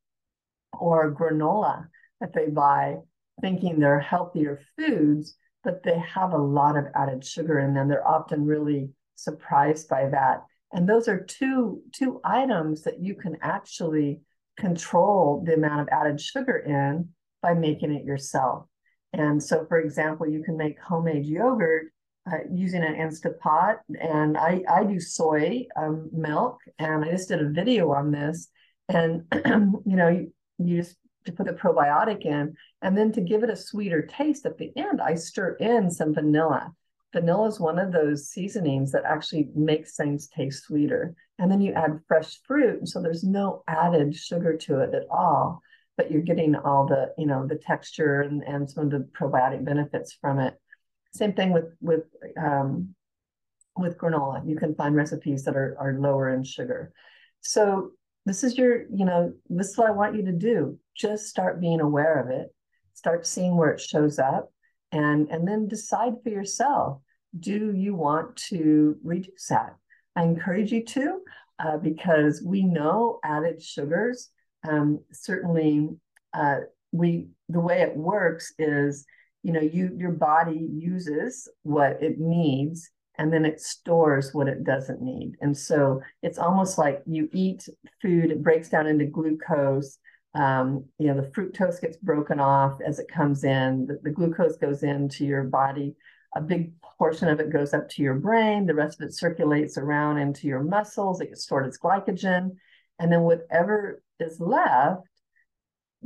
or 0.79 1.15
granola 1.15 1.87
that 2.21 2.33
they 2.33 2.47
buy 2.47 2.97
thinking 3.41 3.79
they're 3.79 4.01
healthier 4.01 4.61
foods, 4.77 5.37
but 5.65 5.83
they 5.83 5.99
have 5.99 6.33
a 6.33 6.39
lot 6.39 6.77
of 6.77 6.87
added 6.95 7.25
sugar 7.25 7.59
in 7.59 7.75
them. 7.75 7.89
They're 7.89 8.07
often 8.07 8.45
really 8.45 8.91
surprised 9.17 9.89
by 9.89 10.09
that 10.11 10.45
and 10.73 10.89
those 10.89 11.09
are 11.09 11.21
two, 11.21 11.83
two 11.93 12.21
items 12.25 12.83
that 12.83 13.01
you 13.01 13.15
can 13.15 13.37
actually 13.43 14.21
control 14.57 15.43
the 15.45 15.55
amount 15.55 15.81
of 15.81 15.89
added 15.91 16.21
sugar 16.21 16.59
in 16.59 17.09
by 17.43 17.55
making 17.55 17.93
it 17.93 18.05
yourself. 18.05 18.67
And 19.13 19.43
so, 19.43 19.67
for 19.67 19.81
example, 19.81 20.29
you 20.29 20.43
can 20.45 20.57
make 20.57 20.79
homemade 20.79 21.27
yogurt 21.27 21.93
uh, 22.33 22.39
using 22.53 22.83
an 22.83 22.95
Instapot. 22.95 23.79
And 24.01 24.37
I, 24.37 24.63
I 24.71 24.85
do 24.85 25.01
soy 25.01 25.67
um, 25.77 26.09
milk, 26.13 26.61
and 26.79 27.05
I 27.05 27.11
just 27.11 27.29
did 27.29 27.43
a 27.43 27.49
video 27.49 27.93
on 27.93 28.11
this. 28.11 28.49
And, 28.89 29.25
you 29.45 29.97
know, 29.97 30.09
you, 30.09 30.33
you 30.59 30.83
just 30.83 30.97
to 31.27 31.33
put 31.33 31.47
the 31.47 31.53
probiotic 31.53 32.25
in, 32.25 32.55
and 32.81 32.97
then 32.97 33.13
to 33.13 33.21
give 33.21 33.43
it 33.43 33.51
a 33.51 33.57
sweeter 33.57 34.03
taste 34.03 34.47
at 34.47 34.57
the 34.57 34.73
end, 34.77 35.03
I 35.03 35.15
stir 35.17 35.57
in 35.57 35.91
some 35.91 36.15
vanilla 36.15 36.73
vanilla 37.13 37.49
is 37.49 37.61
one 37.61 37.79
of 37.79 37.93
those 37.93 38.29
seasonings 38.29 38.93
that 38.93 39.05
actually 39.05 39.49
makes 39.55 39.97
things 39.97 40.29
taste 40.29 40.65
sweeter. 40.65 41.15
And 41.39 41.51
then 41.51 41.61
you 41.61 41.73
add 41.73 42.01
fresh 42.07 42.39
fruit, 42.47 42.89
so 42.89 43.01
there's 43.01 43.25
no 43.25 43.63
added 43.67 44.15
sugar 44.15 44.57
to 44.59 44.81
it 44.81 44.95
at 44.95 45.07
all, 45.11 45.61
but 45.97 46.11
you're 46.11 46.23
getting 46.23 46.55
all 46.55 46.87
the, 46.87 47.13
you 47.19 47.27
know, 47.27 47.47
the 47.47 47.57
texture 47.57 48.21
and, 48.21 48.43
and 48.45 48.71
some 48.71 48.85
of 48.85 48.91
the 48.91 49.09
probiotic 49.19 49.65
benefits 49.65 50.17
from 50.21 50.39
it. 50.39 50.55
Same 51.13 51.33
thing 51.33 51.53
with 51.53 51.75
with 51.81 52.05
um, 52.41 52.95
with 53.77 53.99
granola. 53.99 54.47
You 54.49 54.57
can 54.57 54.75
find 54.75 54.95
recipes 54.95 55.45
that 55.45 55.57
are, 55.57 55.77
are 55.79 55.99
lower 55.99 56.31
in 56.31 56.45
sugar. 56.45 56.93
So 57.41 57.93
this 58.27 58.45
is 58.45 58.59
your, 58.59 58.83
you 58.83 59.07
know, 59.07 59.33
this 59.49 59.71
is 59.71 59.79
what 59.79 59.89
I 59.89 59.93
want 59.93 60.15
you 60.15 60.25
to 60.27 60.33
do. 60.33 60.79
Just 60.95 61.29
start 61.29 61.61
being 61.61 61.81
aware 61.81 62.21
of 62.21 62.29
it. 62.29 62.55
Start 62.93 63.27
seeing 63.27 63.57
where 63.57 63.71
it 63.71 63.81
shows 63.81 64.19
up 64.19 64.53
and 64.93 65.29
and 65.31 65.47
then 65.47 65.69
decide 65.69 66.15
for 66.23 66.31
yourself 66.31 67.01
do 67.39 67.73
you 67.73 67.95
want 67.95 68.35
to 68.37 68.97
reduce 69.05 69.47
that 69.49 69.77
i 70.17 70.23
encourage 70.23 70.73
you 70.73 70.85
to 70.85 71.21
uh, 71.59 71.77
because 71.77 72.43
we 72.45 72.63
know 72.63 73.19
added 73.25 73.63
sugars 73.63 74.31
um, 74.69 75.01
certainly 75.13 75.89
uh, 76.35 76.61
we 76.93 77.29
the 77.49 77.61
way 77.61 77.83
it 77.83 77.97
works 77.97 78.53
is 78.59 79.05
you 79.43 79.53
know 79.53 79.61
you 79.61 79.91
your 79.97 80.13
body 80.13 80.69
uses 80.73 81.49
what 81.63 82.03
it 82.03 82.19
needs 82.19 82.91
and 83.19 83.33
then 83.33 83.45
it 83.45 83.61
stores 83.61 84.33
what 84.33 84.49
it 84.49 84.65
doesn't 84.65 85.03
need 85.03 85.37
and 85.41 85.57
so 85.57 86.01
it's 86.23 86.39
almost 86.39 86.79
like 86.79 87.03
you 87.07 87.29
eat 87.33 87.69
food 88.01 88.31
it 88.31 88.43
breaks 88.43 88.69
down 88.69 88.87
into 88.87 89.05
glucose 89.05 89.99
um, 90.35 90.85
you 90.99 91.09
know, 91.09 91.21
the 91.21 91.29
fructose 91.29 91.81
gets 91.81 91.97
broken 91.97 92.39
off 92.39 92.79
as 92.87 92.99
it 92.99 93.09
comes 93.09 93.43
in, 93.43 93.87
the, 93.87 93.99
the, 94.03 94.11
glucose 94.11 94.57
goes 94.57 94.85
into 94.85 95.25
your 95.25 95.43
body. 95.43 95.97
A 96.37 96.41
big 96.41 96.73
portion 96.99 97.27
of 97.29 97.41
it 97.41 97.51
goes 97.51 97.75
up 97.75 97.89
to 97.91 98.03
your 98.03 98.15
brain, 98.15 98.67
the 98.67 98.75
rest 98.75 99.01
of 99.01 99.09
it 99.09 99.15
circulates 99.15 99.77
around 99.77 100.19
into 100.19 100.47
your 100.47 100.63
muscles, 100.63 101.21
it 101.21 101.31
gets 101.31 101.43
stored 101.43 101.67
as 101.67 101.79
glycogen. 101.79 102.51
And 103.01 103.11
then 103.11 103.23
whatever 103.23 104.03
is 104.21 104.39
left 104.39 105.03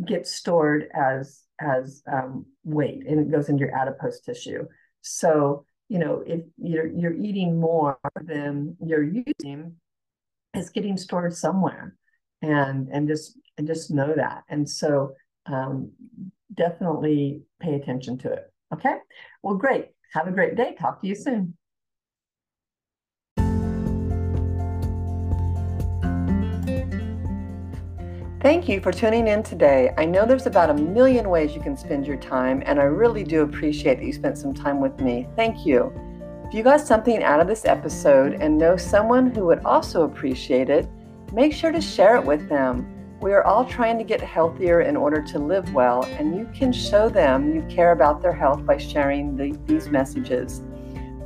gets 0.02 0.32
stored 0.32 0.88
as 0.94 1.42
as 1.60 2.02
um, 2.10 2.46
weight 2.64 3.06
and 3.06 3.20
it 3.20 3.30
goes 3.30 3.48
into 3.48 3.60
your 3.60 3.76
adipose 3.76 4.20
tissue. 4.20 4.66
So, 5.02 5.66
you 5.88 5.98
know, 5.98 6.22
if 6.26 6.40
you're 6.58 6.86
you're 6.86 7.14
eating 7.14 7.60
more 7.60 7.98
than 8.22 8.76
you're 8.80 9.04
using, 9.04 9.76
it's 10.52 10.70
getting 10.70 10.96
stored 10.96 11.34
somewhere. 11.34 11.96
And 12.42 12.88
and 12.88 13.08
just 13.08 13.38
and 13.56 13.66
just 13.66 13.90
know 13.90 14.14
that. 14.14 14.42
And 14.48 14.68
so 14.68 15.14
um, 15.46 15.92
definitely 16.52 17.42
pay 17.60 17.74
attention 17.74 18.18
to 18.18 18.32
it. 18.32 18.52
Okay? 18.72 18.96
Well 19.42 19.56
great. 19.56 19.88
Have 20.12 20.26
a 20.26 20.32
great 20.32 20.56
day. 20.56 20.74
Talk 20.78 21.00
to 21.00 21.06
you 21.06 21.14
soon 21.14 21.56
Thank 28.44 28.68
you 28.68 28.78
for 28.78 28.92
tuning 28.92 29.26
in 29.26 29.42
today. 29.42 29.94
I 29.96 30.04
know 30.04 30.26
there's 30.26 30.44
about 30.44 30.68
a 30.68 30.74
million 30.74 31.30
ways 31.30 31.54
you 31.54 31.62
can 31.62 31.78
spend 31.78 32.06
your 32.06 32.18
time, 32.18 32.62
and 32.66 32.78
I 32.78 32.82
really 32.82 33.24
do 33.24 33.40
appreciate 33.40 33.94
that 33.94 34.04
you 34.04 34.12
spent 34.12 34.36
some 34.36 34.52
time 34.52 34.82
with 34.82 35.00
me. 35.00 35.26
Thank 35.34 35.64
you. 35.64 35.90
If 36.44 36.52
you 36.52 36.62
got 36.62 36.82
something 36.82 37.22
out 37.22 37.40
of 37.40 37.46
this 37.46 37.64
episode 37.64 38.34
and 38.34 38.58
know 38.58 38.76
someone 38.76 39.34
who 39.34 39.46
would 39.46 39.64
also 39.64 40.02
appreciate 40.02 40.68
it, 40.68 40.86
make 41.32 41.54
sure 41.54 41.72
to 41.72 41.80
share 41.80 42.16
it 42.16 42.24
with 42.26 42.46
them. 42.50 42.86
We 43.22 43.32
are 43.32 43.44
all 43.44 43.64
trying 43.64 43.96
to 43.96 44.04
get 44.04 44.20
healthier 44.20 44.82
in 44.82 44.94
order 44.94 45.22
to 45.22 45.38
live 45.38 45.72
well, 45.72 46.04
and 46.04 46.36
you 46.36 46.46
can 46.54 46.70
show 46.70 47.08
them 47.08 47.54
you 47.54 47.62
care 47.74 47.92
about 47.92 48.20
their 48.20 48.34
health 48.34 48.66
by 48.66 48.76
sharing 48.76 49.38
the, 49.38 49.58
these 49.64 49.88
messages. 49.88 50.60